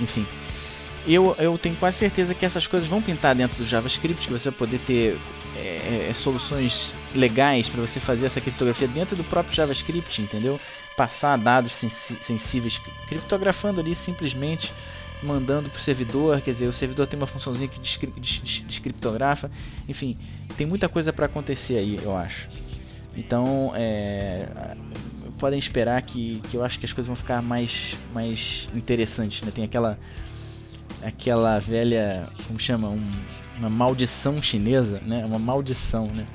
Enfim, 0.00 0.26
eu, 1.06 1.34
eu 1.38 1.56
tenho 1.58 1.76
quase 1.76 1.98
certeza 1.98 2.34
que 2.34 2.44
essas 2.44 2.66
coisas 2.66 2.88
vão 2.88 3.00
pintar 3.00 3.34
dentro 3.34 3.56
do 3.56 3.68
JavaScript, 3.68 4.26
que 4.26 4.32
você 4.32 4.50
vai 4.50 4.58
poder 4.58 4.78
ter 4.86 5.16
é, 5.56 6.10
é, 6.10 6.14
soluções 6.14 6.90
legais 7.14 7.68
para 7.68 7.80
você 7.80 7.98
fazer 7.98 8.26
essa 8.26 8.40
criptografia 8.40 8.86
dentro 8.88 9.16
do 9.16 9.24
próprio 9.24 9.54
JavaScript, 9.54 10.20
entendeu? 10.20 10.60
Passar 10.96 11.36
dados 11.36 11.72
sensíveis 12.26 12.80
criptografando 13.08 13.80
ali 13.80 13.94
simplesmente 13.94 14.72
mandando 15.22 15.68
para 15.68 15.78
o 15.78 15.82
servidor, 15.82 16.40
quer 16.40 16.52
dizer, 16.52 16.66
o 16.66 16.72
servidor 16.72 17.06
tem 17.06 17.18
uma 17.18 17.26
funçãozinha 17.26 17.68
que 17.68 17.80
descriptografa, 17.80 19.50
enfim, 19.88 20.16
tem 20.56 20.66
muita 20.66 20.88
coisa 20.88 21.12
para 21.12 21.26
acontecer 21.26 21.78
aí, 21.78 21.96
eu 22.02 22.16
acho. 22.16 22.48
Então, 23.16 23.72
é, 23.74 24.48
podem 25.38 25.58
esperar 25.58 26.00
que, 26.02 26.40
que 26.50 26.56
eu 26.56 26.64
acho 26.64 26.78
que 26.78 26.86
as 26.86 26.92
coisas 26.92 27.06
vão 27.06 27.16
ficar 27.16 27.42
mais, 27.42 27.96
mais 28.12 28.68
interessantes, 28.74 29.42
né? 29.42 29.50
Tem 29.54 29.64
aquela 29.64 29.98
aquela 31.02 31.58
velha, 31.58 32.28
como 32.46 32.58
chama, 32.58 32.88
um, 32.88 33.10
uma 33.58 33.70
maldição 33.70 34.42
chinesa, 34.42 35.00
né? 35.04 35.24
Uma 35.24 35.38
maldição, 35.38 36.06
né? 36.06 36.26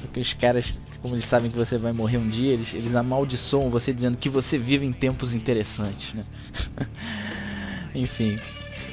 Porque 0.00 0.20
os 0.20 0.32
caras, 0.32 0.78
como 1.02 1.14
eles 1.14 1.24
sabem 1.24 1.50
que 1.50 1.56
você 1.56 1.76
vai 1.76 1.92
morrer 1.92 2.18
um 2.18 2.28
dia, 2.28 2.52
eles, 2.52 2.72
eles 2.74 2.94
amaldiçoam 2.94 3.70
você 3.70 3.92
dizendo 3.92 4.16
que 4.16 4.28
você 4.28 4.56
vive 4.56 4.86
em 4.86 4.92
tempos 4.92 5.34
interessantes, 5.34 6.14
né? 6.14 6.24
Enfim, 7.94 8.38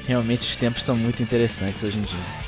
realmente 0.08 0.48
os 0.48 0.56
tempos 0.56 0.84
são 0.84 0.96
muito 0.96 1.22
interessantes 1.22 1.82
hoje 1.84 1.98
em 1.98 2.02
dia. 2.02 2.46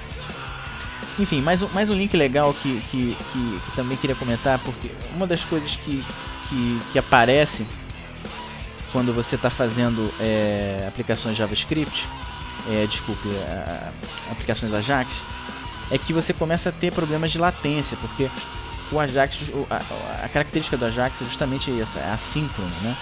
Enfim, 1.20 1.42
mais 1.42 1.62
um, 1.62 1.68
mais 1.70 1.90
um 1.90 1.96
link 1.96 2.16
legal 2.16 2.54
que, 2.54 2.80
que, 2.92 3.18
que, 3.32 3.60
que 3.66 3.76
também 3.76 3.98
queria 3.98 4.16
comentar, 4.16 4.60
porque 4.60 4.92
uma 5.16 5.26
das 5.26 5.44
coisas 5.44 5.72
que, 5.78 6.04
que, 6.48 6.80
que 6.92 7.00
aparece 7.00 7.66
quando 8.92 9.14
você 9.14 9.36
está 9.36 9.50
fazendo 9.50 10.14
é, 10.20 10.86
aplicações 10.88 11.36
JavaScript, 11.36 12.06
é, 12.70 12.86
desculpe, 12.86 13.28
a, 13.30 13.92
aplicações 14.32 14.74
Ajax, 14.74 15.12
é 15.90 15.98
que 15.98 16.14
você 16.14 16.34
começa 16.34 16.70
a 16.70 16.72
ter 16.72 16.94
problemas 16.94 17.32
de 17.32 17.40
latência, 17.40 17.98
porque 18.00 18.30
o 18.92 19.00
Ajax, 19.00 19.38
a, 19.70 20.26
a 20.26 20.30
característica 20.30 20.78
do 20.78 20.86
Ajax 20.86 21.22
é 21.22 21.26
justamente 21.26 21.72
essa, 21.82 22.00
é 22.00 22.12
assíncrono, 22.12 22.72
né? 22.82 22.96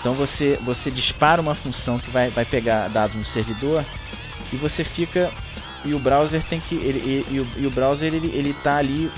Então 0.00 0.14
você, 0.14 0.58
você 0.62 0.90
dispara 0.90 1.40
uma 1.40 1.54
função 1.54 1.98
que 1.98 2.10
vai, 2.10 2.30
vai 2.30 2.44
pegar 2.44 2.88
dados 2.88 3.14
no 3.14 3.24
servidor 3.26 3.84
e 4.52 4.56
você 4.56 4.82
fica 4.82 5.30
e 5.84 5.94
o 5.94 5.98
browser 5.98 6.42
tem 6.42 6.60
que 6.60 6.74
ele, 6.74 7.24
e, 7.30 7.38
o, 7.38 7.48
e 7.56 7.66
o 7.66 7.70
browser 7.70 8.12
ele 8.12 8.30
ele 8.34 8.50
está 8.50 8.76
ali 8.76 9.10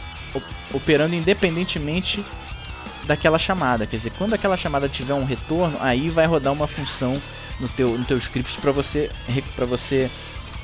operando 0.73 1.15
independentemente 1.15 2.25
daquela 3.05 3.39
chamada. 3.39 3.87
Quer 3.87 3.97
dizer, 3.97 4.13
quando 4.17 4.35
aquela 4.35 4.57
chamada 4.57 4.89
tiver 4.89 5.15
um 5.15 5.25
retorno, 5.25 5.77
aí 5.81 6.09
vai 6.09 6.27
rodar 6.27 6.53
uma 6.53 6.67
função 6.67 7.15
no 7.61 7.69
teu 7.69 7.97
no 7.97 8.05
teu 8.05 8.19
script 8.19 8.61
para 8.61 8.73
você 8.73 9.11
para 9.55 9.67
você 9.67 10.11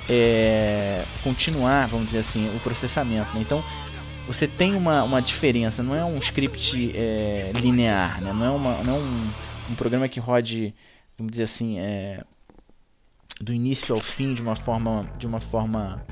é, 0.08 1.04
continuar, 1.22 1.86
vamos 1.86 2.06
dizer 2.06 2.20
assim, 2.20 2.48
o 2.56 2.60
processamento. 2.60 3.32
Né? 3.34 3.40
Então 3.42 3.62
você 4.26 4.46
tem 4.46 4.74
uma, 4.74 5.02
uma 5.04 5.22
diferença, 5.22 5.82
não 5.82 5.94
é 5.94 6.04
um 6.04 6.18
script 6.18 6.92
é, 6.94 7.50
linear, 7.54 8.20
né? 8.20 8.32
não 8.32 8.46
é 8.46 8.50
uma 8.50 8.82
não 8.82 8.94
é 8.94 8.98
um 8.98 9.30
um 9.70 9.74
programa 9.74 10.08
que 10.08 10.20
rode, 10.20 10.74
vamos 11.16 11.32
dizer 11.32 11.44
assim, 11.44 11.78
é, 11.78 12.24
do 13.40 13.52
início 13.52 13.94
ao 13.94 14.00
fim 14.00 14.34
de 14.34 14.42
uma 14.42 14.56
forma, 14.56 15.08
de 15.18 15.26
uma 15.26 15.40
forma 15.40 16.04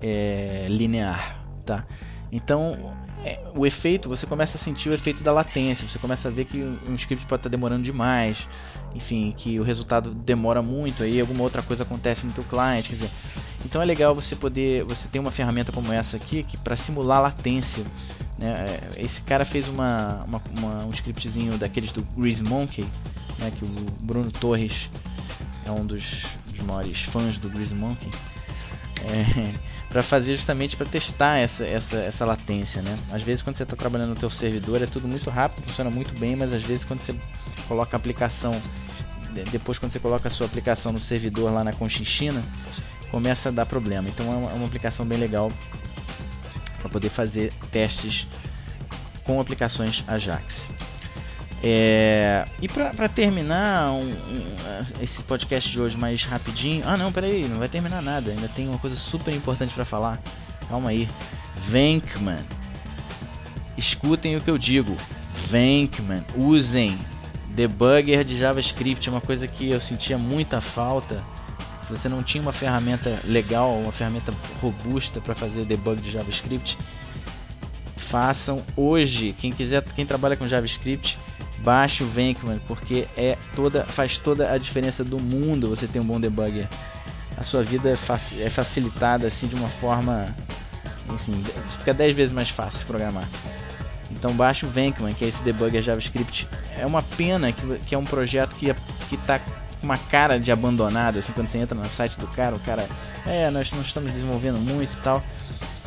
é, 0.00 0.66
linear, 0.68 1.44
tá? 1.64 1.86
Então, 2.30 2.94
é, 3.24 3.40
o 3.54 3.64
efeito, 3.64 4.08
você 4.08 4.26
começa 4.26 4.58
a 4.58 4.60
sentir 4.60 4.88
o 4.88 4.92
efeito 4.94 5.22
da 5.22 5.32
latência, 5.32 5.88
você 5.88 5.98
começa 5.98 6.28
a 6.28 6.30
ver 6.30 6.46
que 6.46 6.58
um 6.58 6.94
script 6.94 7.26
pode 7.26 7.40
estar 7.40 7.48
demorando 7.48 7.82
demais, 7.82 8.46
enfim, 8.94 9.32
que 9.36 9.60
o 9.60 9.62
resultado 9.62 10.12
demora 10.12 10.60
muito, 10.60 11.02
aí 11.02 11.20
alguma 11.20 11.42
outra 11.42 11.62
coisa 11.62 11.84
acontece 11.84 12.26
no 12.26 12.32
teu 12.32 12.44
cliente, 12.44 12.88
quer 12.88 12.96
dizer, 12.96 13.10
então 13.64 13.80
é 13.80 13.84
legal 13.84 14.14
você 14.14 14.36
poder, 14.36 14.84
você 14.84 15.08
ter 15.08 15.18
uma 15.18 15.30
ferramenta 15.30 15.72
como 15.72 15.92
essa 15.92 16.16
aqui, 16.16 16.42
que 16.42 16.58
para 16.58 16.76
simular 16.76 17.22
latência, 17.22 17.84
né? 18.38 18.80
É, 18.96 19.02
esse 19.02 19.20
cara 19.22 19.44
fez 19.44 19.68
uma, 19.68 20.24
uma, 20.26 20.42
uma, 20.56 20.84
um 20.86 20.90
scriptzinho 20.90 21.56
daqueles 21.58 21.92
do 21.92 22.02
Grease 22.16 22.42
Monkey, 22.42 22.84
né? 23.38 23.50
que 23.56 23.64
o 23.64 23.86
Bruno 24.00 24.30
Torres 24.30 24.90
é 25.66 25.70
um 25.70 25.84
dos, 25.86 26.04
dos 26.48 26.64
maiores 26.64 27.00
fãs 27.02 27.38
do 27.38 27.48
Grease 27.48 27.74
Monkey. 27.74 28.10
É, 29.04 29.52
para 29.88 30.02
fazer 30.02 30.36
justamente 30.36 30.76
para 30.76 30.86
testar 30.86 31.36
essa, 31.36 31.64
essa, 31.64 31.96
essa 31.96 32.24
latência, 32.24 32.82
né? 32.82 32.98
Às 33.12 33.22
vezes 33.22 33.42
quando 33.42 33.56
você 33.56 33.62
está 33.62 33.76
trabalhando 33.76 34.10
no 34.10 34.16
teu 34.16 34.28
servidor 34.28 34.82
é 34.82 34.86
tudo 34.86 35.06
muito 35.06 35.30
rápido, 35.30 35.64
funciona 35.64 35.88
muito 35.88 36.18
bem, 36.18 36.34
mas 36.34 36.52
às 36.52 36.62
vezes 36.62 36.84
quando 36.84 37.00
você 37.00 37.14
coloca 37.68 37.96
a 37.96 37.98
aplicação, 37.98 38.60
depois 39.52 39.78
quando 39.78 39.92
você 39.92 40.00
coloca 40.00 40.26
a 40.26 40.30
sua 40.32 40.46
aplicação 40.46 40.92
no 40.92 41.00
servidor 41.00 41.52
lá 41.52 41.62
na 41.62 41.72
Conchinchina, 41.72 42.42
começa 43.08 43.50
a 43.50 43.52
dar 43.52 43.66
problema. 43.66 44.08
Então 44.08 44.26
é 44.32 44.36
uma, 44.36 44.50
é 44.50 44.54
uma 44.54 44.66
aplicação 44.66 45.06
bem 45.06 45.16
legal 45.16 45.48
para 46.84 46.90
poder 46.90 47.08
fazer 47.08 47.50
testes 47.72 48.26
com 49.24 49.40
aplicações 49.40 50.04
Ajax. 50.06 50.54
É, 51.62 52.44
e 52.60 52.68
para 52.68 53.08
terminar 53.08 53.90
um, 53.92 54.02
um, 54.02 55.02
esse 55.02 55.22
podcast 55.22 55.70
de 55.70 55.80
hoje 55.80 55.96
mais 55.96 56.22
rapidinho. 56.22 56.84
Ah, 56.86 56.94
não, 56.94 57.10
peraí, 57.10 57.48
não 57.48 57.58
vai 57.58 57.68
terminar 57.68 58.02
nada. 58.02 58.30
Ainda 58.30 58.48
tem 58.48 58.68
uma 58.68 58.76
coisa 58.78 58.96
super 58.96 59.32
importante 59.32 59.72
para 59.72 59.86
falar. 59.86 60.20
Calma 60.68 60.90
aí. 60.90 61.08
Venkman. 61.66 62.44
Escutem 63.78 64.36
o 64.36 64.42
que 64.42 64.50
eu 64.50 64.58
digo. 64.58 64.94
Venkman. 65.48 66.22
Usem 66.36 66.98
debugger 67.48 68.24
de 68.24 68.38
JavaScript. 68.38 69.08
É 69.08 69.10
uma 69.10 69.22
coisa 69.22 69.48
que 69.48 69.70
eu 69.70 69.80
sentia 69.80 70.18
muita 70.18 70.60
falta. 70.60 71.22
Se 71.86 71.92
você 71.92 72.08
não 72.08 72.22
tinha 72.22 72.42
uma 72.42 72.52
ferramenta 72.52 73.20
legal, 73.24 73.74
uma 73.78 73.92
ferramenta 73.92 74.32
robusta 74.60 75.20
para 75.20 75.34
fazer 75.34 75.64
debug 75.64 76.00
de 76.00 76.10
JavaScript, 76.10 76.78
façam 78.08 78.62
hoje. 78.76 79.34
Quem 79.38 79.52
quiser, 79.52 79.82
quem 79.82 80.06
trabalha 80.06 80.36
com 80.36 80.46
JavaScript, 80.46 81.18
baixe 81.58 82.02
o 82.02 82.06
Venkman, 82.06 82.58
porque 82.66 83.06
é 83.16 83.36
toda, 83.54 83.84
faz 83.84 84.18
toda 84.18 84.50
a 84.52 84.56
diferença 84.56 85.04
do 85.04 85.18
mundo 85.18 85.68
você 85.68 85.86
ter 85.86 86.00
um 86.00 86.04
bom 86.04 86.20
debugger. 86.20 86.68
A 87.36 87.42
sua 87.42 87.62
vida 87.62 87.90
é, 87.90 88.42
é 88.42 88.50
facilitada 88.50 89.26
assim 89.26 89.46
de 89.46 89.54
uma 89.54 89.68
forma, 89.68 90.26
enfim, 91.12 91.42
fica 91.78 91.92
10 91.92 92.16
vezes 92.16 92.34
mais 92.34 92.48
fácil 92.48 92.86
programar. 92.86 93.28
Então 94.10 94.32
baixe 94.32 94.64
o 94.64 94.68
Venkman, 94.68 95.12
que 95.12 95.24
é 95.24 95.28
esse 95.28 95.42
debugger 95.42 95.82
JavaScript. 95.82 96.46
É 96.78 96.86
uma 96.86 97.02
pena 97.02 97.52
que, 97.52 97.78
que 97.80 97.94
é 97.94 97.98
um 97.98 98.04
projeto 98.04 98.54
que, 98.54 98.72
tá 99.26 99.38
com 99.38 99.63
uma 99.84 99.98
cara 99.98 100.40
de 100.40 100.50
abandonado, 100.50 101.18
assim, 101.18 101.32
quando 101.32 101.48
você 101.48 101.58
entra 101.58 101.76
no 101.76 101.88
site 101.90 102.18
do 102.18 102.26
cara, 102.28 102.56
o 102.56 102.60
cara, 102.60 102.88
é, 103.26 103.50
nós 103.50 103.70
não 103.70 103.82
estamos 103.82 104.12
desenvolvendo 104.12 104.58
muito 104.58 104.92
e 104.92 105.00
tal. 105.02 105.22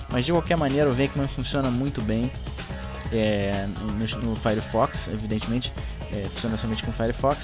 Mas 0.10 0.26
de 0.26 0.32
qualquer 0.32 0.56
maneira 0.56 0.90
o 0.90 0.94
Venkman 0.94 1.28
funciona 1.28 1.70
muito 1.70 2.02
bem 2.02 2.32
é, 3.12 3.68
no, 3.68 4.30
no, 4.30 4.36
Firefox, 4.36 5.08
evidentemente, 5.08 5.72
é, 6.12 6.28
funciona 6.30 6.58
somente 6.58 6.84
com 6.84 6.92
Firefox, 6.92 7.40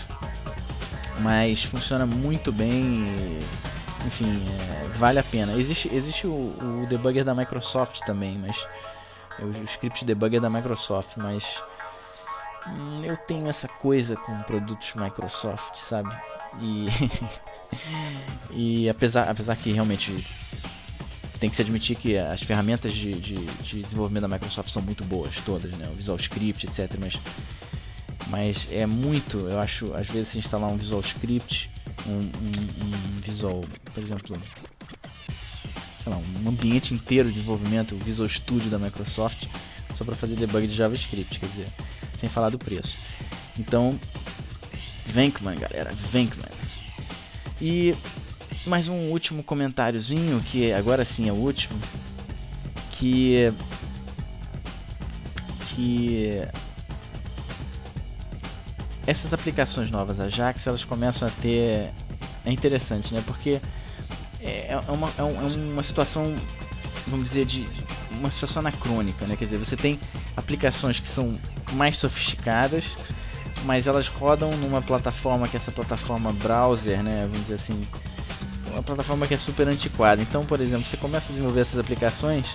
mas 1.19 1.63
funciona 1.63 2.05
muito 2.05 2.51
bem. 2.51 3.05
Enfim, 4.05 4.43
é, 4.59 4.97
vale 4.97 5.19
a 5.19 5.23
pena. 5.23 5.53
Existe, 5.53 5.93
existe 5.93 6.27
o, 6.27 6.31
o, 6.31 6.85
debugger 6.89 7.23
da 7.23 7.33
Microsoft 7.33 7.99
também, 8.05 8.37
mas 8.37 8.55
o, 9.39 9.63
script 9.65 10.03
debugger 10.05 10.41
da 10.41 10.49
Microsoft, 10.49 11.11
mas 11.17 11.43
hum, 12.67 13.01
eu 13.03 13.15
tenho 13.15 13.49
essa 13.49 13.67
coisa 13.67 14.15
com 14.15 14.41
produtos 14.43 14.91
Microsoft, 14.95 15.77
sabe? 15.89 16.13
E, 16.61 16.87
e 18.85 18.89
apesar, 18.89 19.29
apesar 19.29 19.55
que 19.55 19.71
realmente 19.71 20.11
tem 21.39 21.49
que 21.49 21.55
se 21.55 21.61
admitir 21.61 21.97
que 21.97 22.17
as 22.17 22.41
ferramentas 22.41 22.93
de, 22.93 23.13
de, 23.15 23.35
de, 23.35 23.81
desenvolvimento 23.81 24.21
da 24.21 24.29
Microsoft 24.29 24.71
são 24.71 24.81
muito 24.81 25.03
boas, 25.03 25.35
todas, 25.45 25.71
né? 25.71 25.87
O 25.91 25.95
Visual 25.95 26.17
Script, 26.17 26.65
etc. 26.65 26.97
Mas, 26.97 27.13
mas 28.27 28.67
é 28.71 28.85
muito, 28.85 29.37
eu 29.37 29.59
acho, 29.59 29.93
às 29.93 30.07
vezes, 30.07 30.29
se 30.29 30.37
instalar 30.37 30.69
um 30.69 30.77
Visual 30.77 31.01
Script, 31.01 31.69
um, 32.07 32.11
um, 32.11 32.85
um 32.85 33.21
Visual, 33.21 33.61
por 33.93 34.03
exemplo, 34.03 34.37
lá, 36.09 36.17
um 36.17 36.49
ambiente 36.49 36.93
inteiro 36.93 37.29
de 37.29 37.35
desenvolvimento, 37.35 37.95
o 37.95 37.99
Visual 37.99 38.29
Studio 38.29 38.69
da 38.69 38.79
Microsoft, 38.79 39.47
só 39.97 40.03
para 40.03 40.15
fazer 40.15 40.35
debug 40.35 40.67
de 40.67 40.75
JavaScript, 40.75 41.39
quer 41.39 41.47
dizer, 41.47 41.67
sem 42.19 42.29
falar 42.29 42.49
do 42.49 42.57
preço. 42.57 42.95
Então, 43.59 43.99
Venkman, 45.13 45.55
galera, 45.55 45.91
Venkman. 46.11 46.49
E 47.61 47.95
mais 48.65 48.87
um 48.87 49.11
último 49.11 49.43
comentáriozinho, 49.43 50.41
que 50.41 50.73
agora 50.73 51.05
sim 51.05 51.29
é 51.29 51.31
o 51.31 51.35
último, 51.35 51.79
que 52.93 53.53
que 55.69 56.41
essas 59.05 59.31
aplicações 59.33 59.91
novas 59.91 60.19
Ajax 60.19 60.65
elas 60.65 60.83
começam 60.83 61.27
a 61.27 61.31
ter 61.41 61.91
é 62.43 62.51
interessante, 62.51 63.13
né? 63.13 63.23
Porque 63.23 63.61
é, 64.41 64.71
é 64.71 64.91
uma, 64.91 65.09
é, 65.09 65.21
é 65.21 65.23
uma 65.23 65.83
situação, 65.83 66.35
vamos 67.05 67.29
dizer, 67.29 67.45
de 67.45 67.67
uma 68.11 68.31
situação 68.31 68.61
anacrônica, 68.61 69.27
né? 69.27 69.35
Quer 69.35 69.45
dizer, 69.45 69.57
você 69.57 69.77
tem 69.77 69.99
aplicações 70.35 70.99
que 70.99 71.07
são 71.07 71.37
mais 71.73 71.97
sofisticadas, 71.97 72.83
mas 73.63 73.87
elas 73.87 74.07
rodam 74.07 74.51
numa 74.57 74.81
plataforma 74.81 75.47
que 75.47 75.57
é 75.57 75.59
essa 75.59 75.71
plataforma 75.71 76.31
browser, 76.33 77.01
né? 77.03 77.23
Vamos 77.23 77.41
dizer 77.41 77.55
assim, 77.55 77.81
uma 78.71 78.83
plataforma 78.83 79.27
que 79.27 79.33
é 79.33 79.37
super 79.37 79.67
antiquada. 79.67 80.21
Então, 80.21 80.45
por 80.45 80.59
exemplo, 80.59 80.85
você 80.85 80.97
começa 80.97 81.25
a 81.27 81.29
desenvolver 81.29 81.61
essas 81.61 81.79
aplicações, 81.79 82.47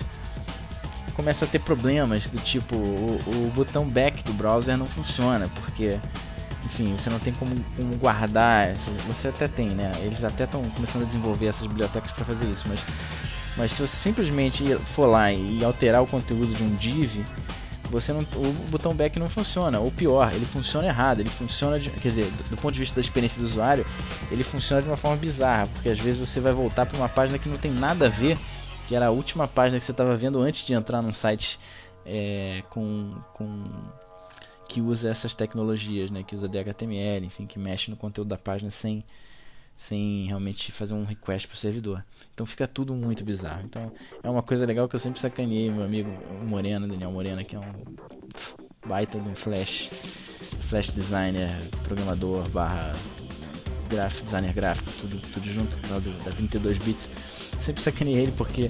começa 1.15 1.45
a 1.45 1.47
ter 1.47 1.59
problemas 1.59 2.23
do 2.23 2.37
tipo 2.37 2.75
o, 2.75 3.19
o 3.27 3.51
botão 3.55 3.85
back 3.85 4.23
do 4.23 4.33
browser 4.33 4.77
não 4.77 4.85
funciona, 4.85 5.49
porque 5.61 5.99
enfim, 6.65 6.95
você 6.97 7.09
não 7.09 7.19
tem 7.19 7.33
como, 7.33 7.55
como 7.75 7.95
guardar, 7.97 8.73
você 9.07 9.29
até 9.29 9.47
tem, 9.47 9.69
né? 9.69 9.91
Eles 10.01 10.23
até 10.23 10.43
estão 10.43 10.61
começando 10.69 11.03
a 11.03 11.05
desenvolver 11.05 11.47
essas 11.47 11.67
bibliotecas 11.67 12.11
para 12.11 12.25
fazer 12.25 12.45
isso, 12.45 12.63
mas 12.67 12.79
mas 13.57 13.71
se 13.71 13.81
você 13.81 13.97
simplesmente 14.01 14.63
for 14.95 15.07
lá 15.07 15.33
e 15.33 15.63
alterar 15.63 16.01
o 16.01 16.07
conteúdo 16.07 16.53
de 16.53 16.63
um 16.63 16.75
div, 16.75 17.25
você 17.89 18.13
não, 18.13 18.21
o 18.21 18.53
botão 18.69 18.93
back 18.93 19.17
não 19.19 19.27
funciona, 19.27 19.79
ou 19.79 19.91
pior, 19.91 20.31
ele 20.33 20.45
funciona 20.45 20.87
errado, 20.87 21.19
ele 21.19 21.29
funciona, 21.29 21.79
de, 21.79 21.89
quer 21.89 22.09
dizer, 22.09 22.25
do, 22.25 22.49
do, 22.51 22.57
ponto 22.57 22.73
de 22.73 22.79
vista 22.79 22.95
da 22.95 23.01
experiência 23.01 23.41
do 23.41 23.47
usuário, 23.47 23.85
ele 24.31 24.43
funciona 24.43 24.81
de 24.81 24.87
uma 24.87 24.97
forma 24.97 25.17
bizarra, 25.17 25.67
porque 25.67 25.89
às 25.89 25.97
vezes 25.97 26.19
você 26.19 26.39
vai 26.39 26.53
voltar 26.53 26.85
para 26.85 26.97
uma 26.97 27.09
página 27.09 27.39
que 27.39 27.49
não 27.49 27.57
tem 27.57 27.71
nada 27.71 28.05
a 28.05 28.09
ver, 28.09 28.37
que 28.87 28.95
era 28.95 29.07
a 29.07 29.11
última 29.11 29.47
página 29.47 29.79
que 29.79 29.85
você 29.85 29.91
estava 29.91 30.15
vendo 30.15 30.39
antes 30.39 30.65
de 30.65 30.73
entrar 30.73 31.01
num 31.01 31.13
site 31.13 31.59
é, 32.05 32.63
com, 32.69 33.15
com 33.33 33.63
que 34.67 34.81
usa 34.81 35.09
essas 35.09 35.33
tecnologias, 35.33 36.11
né, 36.11 36.23
que 36.23 36.35
usa 36.35 36.47
DHTML, 36.47 37.25
enfim, 37.25 37.45
que 37.45 37.57
mexe 37.57 37.89
no 37.89 37.97
conteúdo 37.97 38.27
da 38.29 38.37
página 38.37 38.71
sem 38.71 39.03
sem 39.87 40.25
realmente 40.27 40.71
fazer 40.71 40.93
um 40.93 41.05
request 41.05 41.47
pro 41.47 41.57
servidor. 41.57 42.03
Então 42.33 42.45
fica 42.45 42.67
tudo 42.67 42.93
muito 42.93 43.23
bizarro. 43.23 43.63
Então 43.65 43.91
é 44.21 44.29
uma 44.29 44.43
coisa 44.43 44.65
legal 44.65 44.89
que 44.89 44.95
eu 44.95 44.99
sempre 44.99 45.19
sacaneei 45.19 45.71
meu 45.71 45.83
amigo 45.83 46.09
Moreno, 46.45 46.87
Daniel 46.87 47.11
Moreno, 47.11 47.43
que 47.45 47.55
é 47.55 47.59
um 47.59 47.73
baita 48.85 49.19
de 49.19 49.29
um 49.29 49.35
flash, 49.35 49.89
flash 50.69 50.91
designer, 50.91 51.49
programador, 51.83 52.47
barra 52.49 52.93
gráfico, 53.89 54.25
designer 54.25 54.53
gráfico, 54.53 54.91
tudo, 55.01 55.19
tudo 55.33 55.49
junto, 55.49 55.75
da 56.23 56.31
32 56.31 56.77
bits. 56.77 57.09
Sempre 57.65 57.81
sacaneei 57.81 58.23
ele 58.23 58.31
porque 58.33 58.69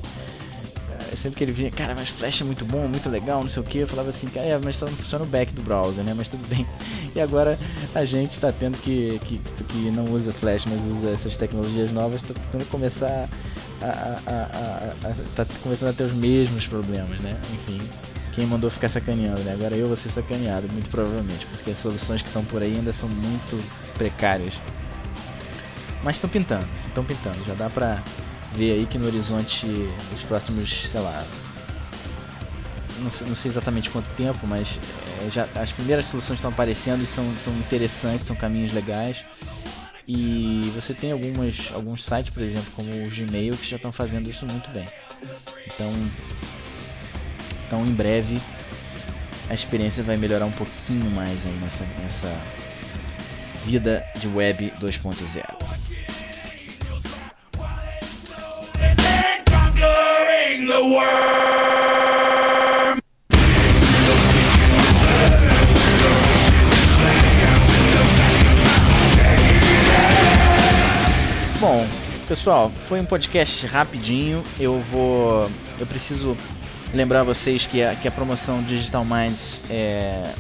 sempre 1.22 1.38
que 1.38 1.44
ele 1.44 1.52
vinha, 1.52 1.72
cara, 1.72 1.96
mas 1.96 2.10
Flash 2.10 2.42
é 2.42 2.44
muito 2.44 2.66
bom, 2.66 2.88
muito 2.88 3.10
legal, 3.10 3.44
não 3.44 3.50
sei 3.50 3.62
o 3.62 3.66
que, 3.66 3.80
eu 3.80 3.88
falava 3.88 4.10
assim, 4.10 4.28
cara, 4.28 4.46
é, 4.46 4.58
mas 4.58 4.76
só 4.76 4.86
não 4.86 4.94
funciona 4.94 5.24
o 5.24 5.28
back 5.28 5.54
do 5.54 5.62
browser, 5.62 6.04
né? 6.04 6.14
Mas 6.16 6.28
tudo 6.28 6.48
bem. 6.48 6.66
E 7.16 7.20
agora 7.20 7.58
a 7.96 8.06
gente 8.06 8.36
está 8.36 8.52
tendo 8.52 8.78
que, 8.78 9.20
que, 9.26 9.42
que 9.68 9.78
não 9.92 10.06
usa 10.06 10.32
Flash, 10.32 10.64
mas 10.66 10.80
usa 10.98 11.10
essas 11.12 11.36
tecnologias 11.36 11.92
novas, 11.92 12.22
está 12.22 12.34
tentando 12.34 12.70
começar 12.70 13.28
a, 13.82 13.86
a, 13.86 14.32
a, 14.32 15.10
a, 15.10 15.16
tá 15.36 15.46
começando 15.64 15.90
a 15.90 15.94
ter 15.94 16.04
os 16.04 16.14
mesmos 16.14 16.68
problemas, 16.68 17.20
né? 17.22 17.32
Enfim, 17.54 17.82
quem 18.34 18.46
mandou 18.46 18.70
ficar 18.70 18.90
sacaneando, 18.90 19.42
né? 19.42 19.54
Agora 19.54 19.76
eu 19.76 19.88
vou 19.88 19.98
ser 19.98 20.10
sacaneado, 20.12 20.68
muito 20.70 20.90
provavelmente, 20.90 21.46
porque 21.48 21.72
as 21.72 21.82
soluções 21.82 22.22
que 22.22 22.28
estão 22.28 22.44
por 22.46 22.62
aí 22.62 22.76
ainda 22.76 22.94
são 22.94 23.10
muito 23.10 23.64
precárias. 23.98 24.54
Mas 26.04 26.16
estão 26.16 26.30
pintando, 26.30 26.68
estão 26.88 27.04
pintando, 27.04 27.44
já 27.46 27.54
dá 27.56 27.70
pra 27.70 28.02
ver 28.54 28.74
aí 28.74 28.86
que 28.86 28.98
no 28.98 29.06
horizonte, 29.08 29.66
os 30.14 30.22
próximos, 30.24 30.88
sei 30.92 31.00
lá, 31.00 31.26
não 33.00 33.12
sei, 33.12 33.28
não 33.28 33.36
sei 33.36 33.52
exatamente 33.52 33.90
quanto 33.90 34.08
tempo, 34.16 34.46
mas 34.46 34.68
é, 35.22 35.30
já, 35.32 35.48
as 35.56 35.72
primeiras 35.72 36.06
soluções 36.08 36.38
estão 36.38 36.50
aparecendo 36.50 37.04
e 37.04 37.08
são, 37.08 37.26
são 37.44 37.54
interessantes, 37.58 38.28
são 38.28 38.36
caminhos 38.36 38.74
legais. 38.74 39.30
E 40.08 40.72
você 40.74 40.94
tem 40.94 41.12
algumas, 41.12 41.72
alguns 41.74 42.04
sites, 42.04 42.34
por 42.34 42.42
exemplo, 42.42 42.72
como 42.76 42.90
o 42.90 43.10
Gmail, 43.10 43.56
que 43.56 43.70
já 43.70 43.76
estão 43.76 43.92
fazendo 43.92 44.30
isso 44.30 44.46
muito 44.46 44.70
bem. 44.72 44.86
Então, 45.68 45.94
então 47.68 47.86
em 47.86 47.92
breve 47.92 48.42
a 49.50 49.54
experiência 49.54 50.04
vai 50.04 50.18
melhorar 50.18 50.46
um 50.46 50.52
pouquinho 50.52 51.10
mais 51.12 51.38
aí 51.46 51.60
nessa, 51.62 51.84
nessa 52.02 52.42
vida 53.66 54.04
de 54.20 54.28
web 54.28 54.72
2.0. 54.80 55.69
Bom, 71.60 71.88
pessoal, 72.28 72.72
foi 72.88 73.00
um 73.00 73.06
podcast 73.06 73.68
rapidinho. 73.68 74.44
Eu 74.60 74.80
vou, 74.92 75.48
eu 75.80 75.86
preciso 75.86 76.36
lembrar 76.92 77.22
vocês 77.22 77.66
que 77.66 77.84
a, 77.84 77.94
que 77.96 78.08
a 78.08 78.12
promoção 78.12 78.64
Digital 78.64 79.06
Minds 79.06 79.62
é 79.70 80.34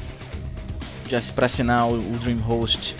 para 1.35 1.45
assinar 1.45 1.87
o, 1.87 1.93
o 1.93 2.19
DreamHost 2.19 2.95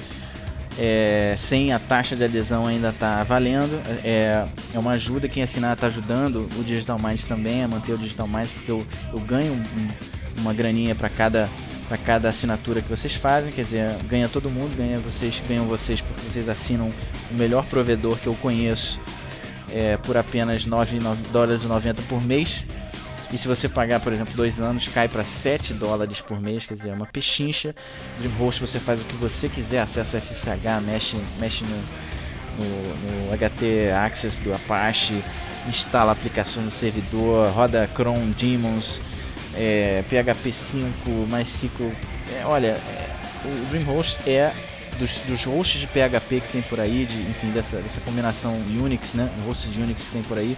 É, 0.82 1.36
sem 1.49 1.73
a 1.73 1.80
taxa 1.80 2.15
de 2.15 2.23
adesão 2.23 2.65
ainda 2.65 2.89
está 2.89 3.21
valendo. 3.23 3.82
É, 4.03 4.47
é 4.73 4.80
uma 4.80 4.91
ajuda, 4.91 5.27
quem 5.27 5.43
assinar 5.43 5.73
está 5.73 5.88
ajudando 5.88 6.47
o 6.57 6.63
Digital 6.63 6.97
Minds 6.97 7.27
também 7.27 7.63
a 7.63 7.67
manter 7.67 7.93
o 7.93 7.97
Digital 7.97 8.27
Minds, 8.27 8.51
porque 8.51 8.71
eu, 8.71 8.86
eu 9.11 9.19
ganho 9.19 9.53
um, 9.53 10.41
uma 10.41 10.53
graninha 10.53 10.95
para 10.95 11.09
cada 11.09 11.49
para 11.89 11.97
cada 11.97 12.30
assinatura 12.30 12.84
que 12.84 12.88
vocês 12.88 13.15
fazem, 13.15 13.51
quer 13.51 13.63
dizer, 13.63 13.97
ganha 14.07 14.30
todo 14.30 14.47
mundo, 14.47 14.77
ganha 14.77 14.99
vocês, 14.99 15.41
ganham 15.49 15.65
vocês 15.65 15.99
porque 15.99 16.21
vocês 16.21 16.47
assinam 16.47 16.88
o 17.32 17.34
melhor 17.34 17.65
provedor 17.65 18.15
que 18.19 18.27
eu 18.27 18.36
conheço 18.36 18.99
é, 19.73 19.97
por 19.97 20.15
apenas 20.15 20.65
9 20.65 20.99
dólares 21.32 21.63
e 21.63 21.65
90 21.65 22.03
por 22.03 22.23
mês. 22.23 22.63
E 23.32 23.38
se 23.38 23.47
você 23.47 23.69
pagar, 23.69 23.99
por 23.99 24.11
exemplo, 24.11 24.34
dois 24.36 24.59
anos, 24.59 24.88
cai 24.88 25.07
para 25.07 25.23
7 25.23 25.73
dólares 25.73 26.19
por 26.19 26.41
mês, 26.41 26.65
quer 26.65 26.75
dizer, 26.75 26.89
é 26.89 26.93
uma 26.93 27.05
pechincha. 27.05 27.75
Dreamhost 28.17 28.59
você 28.59 28.80
faz 28.80 28.99
o 28.99 29.03
que 29.03 29.15
você 29.15 29.47
quiser, 29.47 29.82
acesso 29.82 30.15
ao 30.15 30.21
SSH, 30.21 30.84
mexe, 30.84 31.17
mexe 31.39 31.63
no, 31.63 31.77
no, 32.57 33.27
no 33.27 33.38
HT 33.38 33.91
Access 33.91 34.36
do 34.41 34.53
Apache, 34.53 35.23
instala 35.67 36.11
aplicações 36.11 36.65
no 36.65 36.71
servidor, 36.71 37.51
roda 37.51 37.88
Chrome 37.93 38.34
Demons, 38.34 38.99
é, 39.55 40.03
PHP 40.09 40.53
5, 40.71 41.09
MySQL. 41.27 41.91
É, 42.36 42.45
olha, 42.45 42.67
é, 42.67 43.15
o 43.45 43.65
Dreamhost 43.69 44.17
é 44.27 44.51
dos, 44.97 45.11
dos 45.27 45.43
hosts 45.43 45.80
de 45.80 45.88
PHP 45.88 46.41
que 46.41 46.51
tem 46.51 46.61
por 46.63 46.80
aí, 46.80 47.05
de, 47.05 47.21
enfim, 47.30 47.51
dessa, 47.51 47.77
dessa 47.77 48.01
combinação 48.03 48.53
Unix, 48.82 49.13
né? 49.13 49.30
Hosts 49.45 49.71
de 49.71 49.82
Unix 49.82 50.03
que 50.03 50.11
tem 50.11 50.23
por 50.23 50.38
aí. 50.38 50.57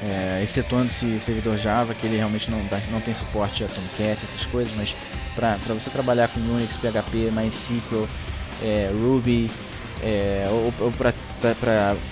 É, 0.00 0.42
excetuando 0.44 0.86
esse 0.86 1.20
servidor 1.26 1.58
Java, 1.58 1.92
que 1.92 2.06
ele 2.06 2.16
realmente 2.16 2.48
não, 2.50 2.58
não 2.90 3.00
tem 3.00 3.14
suporte 3.14 3.64
a 3.64 3.66
Tomcat, 3.66 4.18
essas 4.22 4.46
coisas, 4.50 4.72
mas 4.76 4.94
para 5.34 5.56
você 5.74 5.90
trabalhar 5.90 6.28
com 6.28 6.38
Unix, 6.38 6.72
PHP, 6.76 7.30
MySQL, 7.32 8.08
é, 8.62 8.90
Ruby, 8.92 9.50
é, 10.00 10.46
ou, 10.50 10.72
ou 10.78 10.92
para 10.92 11.12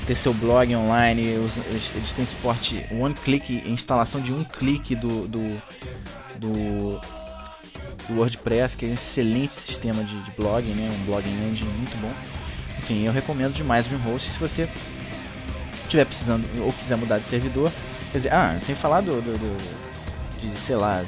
ter 0.04 0.16
seu 0.16 0.34
blog 0.34 0.74
online, 0.74 1.22
eles, 1.22 1.52
eles 1.94 2.10
têm 2.16 2.26
suporte 2.26 2.84
one 2.90 3.14
click, 3.14 3.62
instalação 3.70 4.20
de 4.20 4.32
um 4.32 4.42
clique 4.42 4.96
do, 4.96 5.28
do, 5.28 5.62
do 6.38 7.00
do 8.08 8.14
WordPress, 8.14 8.76
que 8.76 8.86
é 8.86 8.88
um 8.88 8.94
excelente 8.94 9.54
sistema 9.66 10.02
de, 10.04 10.22
de 10.22 10.30
blog, 10.32 10.64
né? 10.64 10.90
um 11.00 11.04
blogging 11.04 11.34
engine 11.48 11.70
muito 11.70 11.96
bom. 12.00 12.12
Enfim, 12.78 13.04
eu 13.04 13.12
recomendo 13.12 13.54
demais 13.54 13.86
o 13.86 13.88
Dreamhost 13.90 14.30
se 14.30 14.38
você 14.38 14.68
estiver 15.86 16.04
precisando 16.04 16.46
ou 16.64 16.72
quiser 16.72 16.96
mudar 16.96 17.18
de 17.18 17.24
servidor. 17.24 17.72
Quer 18.12 18.18
dizer, 18.18 18.32
ah, 18.32 18.58
sem 18.64 18.74
falar 18.74 19.00
do, 19.00 19.20
do, 19.20 19.38
do 19.38 19.86
de, 20.40 20.58
sei 20.60 20.76
lá, 20.76 21.02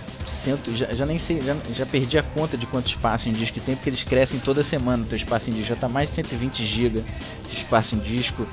cento, 0.44 0.74
já, 0.76 0.86
já 0.92 1.04
nem 1.04 1.18
sei, 1.18 1.40
já, 1.40 1.54
já 1.74 1.86
perdi 1.86 2.18
a 2.18 2.22
conta 2.22 2.56
de 2.56 2.66
quanto 2.66 2.88
espaço 2.88 3.28
em 3.28 3.32
disco 3.32 3.60
tem, 3.60 3.76
porque 3.76 3.90
eles 3.90 4.02
crescem 4.02 4.38
toda 4.40 4.64
semana 4.64 5.02
o 5.02 5.06
teu 5.06 5.18
espaço 5.18 5.50
em 5.50 5.52
disco, 5.52 5.68
já 5.68 5.74
está 5.74 5.88
mais 5.88 6.08
de 6.08 6.14
120 6.14 6.66
GB 6.66 7.04
de 7.50 7.56
espaço 7.56 7.94
em 7.94 7.98
disco 7.98 8.46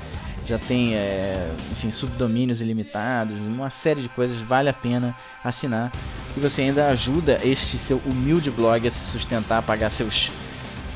já 0.46 0.58
tem, 0.58 0.94
é, 0.94 1.50
enfim, 1.72 1.90
subdomínios 1.90 2.60
ilimitados, 2.60 3.36
uma 3.36 3.68
série 3.68 4.02
de 4.02 4.08
coisas, 4.08 4.40
vale 4.42 4.68
a 4.68 4.72
pena 4.72 5.14
assinar. 5.42 5.90
E 6.36 6.40
você 6.40 6.62
ainda 6.62 6.88
ajuda 6.88 7.40
este 7.42 7.76
seu 7.78 8.00
humilde 8.06 8.50
blog 8.50 8.86
a 8.86 8.90
se 8.90 9.12
sustentar, 9.12 9.58
a 9.58 9.62
pagar 9.62 9.90
seus, 9.90 10.30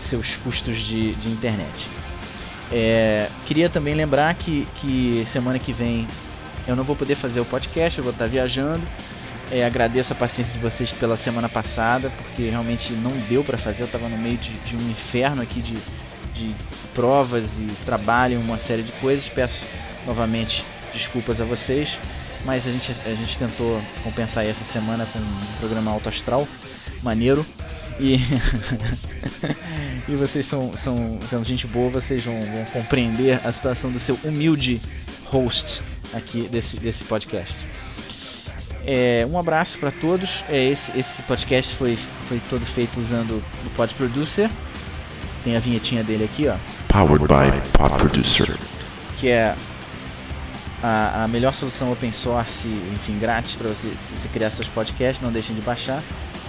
seus 0.08 0.36
custos 0.36 0.78
de, 0.78 1.14
de 1.14 1.28
internet. 1.28 1.99
É, 2.72 3.28
queria 3.46 3.68
também 3.68 3.94
lembrar 3.94 4.34
que, 4.34 4.66
que 4.80 5.26
semana 5.32 5.58
que 5.58 5.72
vem 5.72 6.06
eu 6.68 6.76
não 6.76 6.84
vou 6.84 6.94
poder 6.94 7.16
fazer 7.16 7.40
o 7.40 7.44
podcast, 7.44 7.98
eu 7.98 8.04
vou 8.04 8.12
estar 8.12 8.26
viajando. 8.26 8.82
É, 9.50 9.64
agradeço 9.64 10.12
a 10.12 10.16
paciência 10.16 10.52
de 10.52 10.60
vocês 10.60 10.90
pela 10.92 11.16
semana 11.16 11.48
passada, 11.48 12.10
porque 12.10 12.48
realmente 12.48 12.92
não 12.92 13.10
deu 13.28 13.42
para 13.42 13.58
fazer, 13.58 13.80
eu 13.80 13.86
estava 13.86 14.08
no 14.08 14.16
meio 14.16 14.36
de, 14.36 14.50
de 14.50 14.76
um 14.76 14.90
inferno 14.90 15.42
aqui 15.42 15.60
de 15.60 15.76
de 16.40 16.54
provas 16.94 17.44
e 17.58 17.84
trabalho, 17.84 18.40
uma 18.40 18.58
série 18.58 18.82
de 18.82 18.92
coisas. 18.92 19.24
Peço 19.26 19.58
novamente 20.06 20.64
desculpas 20.92 21.40
a 21.40 21.44
vocês, 21.44 21.88
mas 22.44 22.66
a 22.66 22.70
gente, 22.70 22.90
a 23.04 23.12
gente 23.12 23.38
tentou 23.38 23.80
compensar 24.02 24.44
essa 24.44 24.64
semana 24.72 25.06
com 25.12 25.18
um 25.18 25.58
programa 25.58 25.90
alto 25.90 26.08
astral, 26.08 26.46
maneiro. 27.02 27.44
E, 28.00 28.18
e 30.08 30.16
vocês 30.16 30.48
são, 30.48 30.72
são, 30.82 31.18
são 31.28 31.44
gente 31.44 31.66
boa, 31.66 31.90
vocês 31.90 32.24
vão, 32.24 32.40
vão 32.40 32.64
compreender 32.72 33.38
a 33.46 33.52
situação 33.52 33.90
do 33.92 34.00
seu 34.00 34.18
humilde 34.24 34.80
host 35.26 35.82
aqui 36.14 36.48
desse, 36.48 36.78
desse 36.78 37.04
podcast. 37.04 37.54
É, 38.86 39.28
um 39.30 39.38
abraço 39.38 39.78
para 39.78 39.90
todos. 39.90 40.42
É, 40.48 40.70
esse, 40.70 40.98
esse 40.98 41.22
podcast 41.22 41.74
foi, 41.76 41.98
foi 42.26 42.40
todo 42.48 42.64
feito 42.64 42.98
usando 42.98 43.42
o 43.66 43.70
Pod 43.76 43.92
Producer. 43.94 44.48
Tem 45.44 45.54
a 45.54 45.60
vinhetinha 45.60 46.02
dele 46.02 46.24
aqui, 46.24 46.48
ó. 46.48 46.56
Powered 46.88 47.26
by 47.26 47.70
Pod 47.76 47.96
Producer. 47.96 48.58
Que 49.18 49.28
é 49.28 49.54
a, 50.82 51.24
a 51.24 51.28
melhor 51.28 51.52
solução 51.52 51.92
open 51.92 52.12
source, 52.12 52.66
enfim, 52.94 53.18
grátis 53.18 53.52
para 53.52 53.68
você, 53.68 53.88
você, 53.88 54.28
criar 54.32 54.48
seus 54.48 54.68
podcasts. 54.68 55.22
Não 55.22 55.30
deixem 55.30 55.54
de 55.54 55.60
baixar 55.60 56.02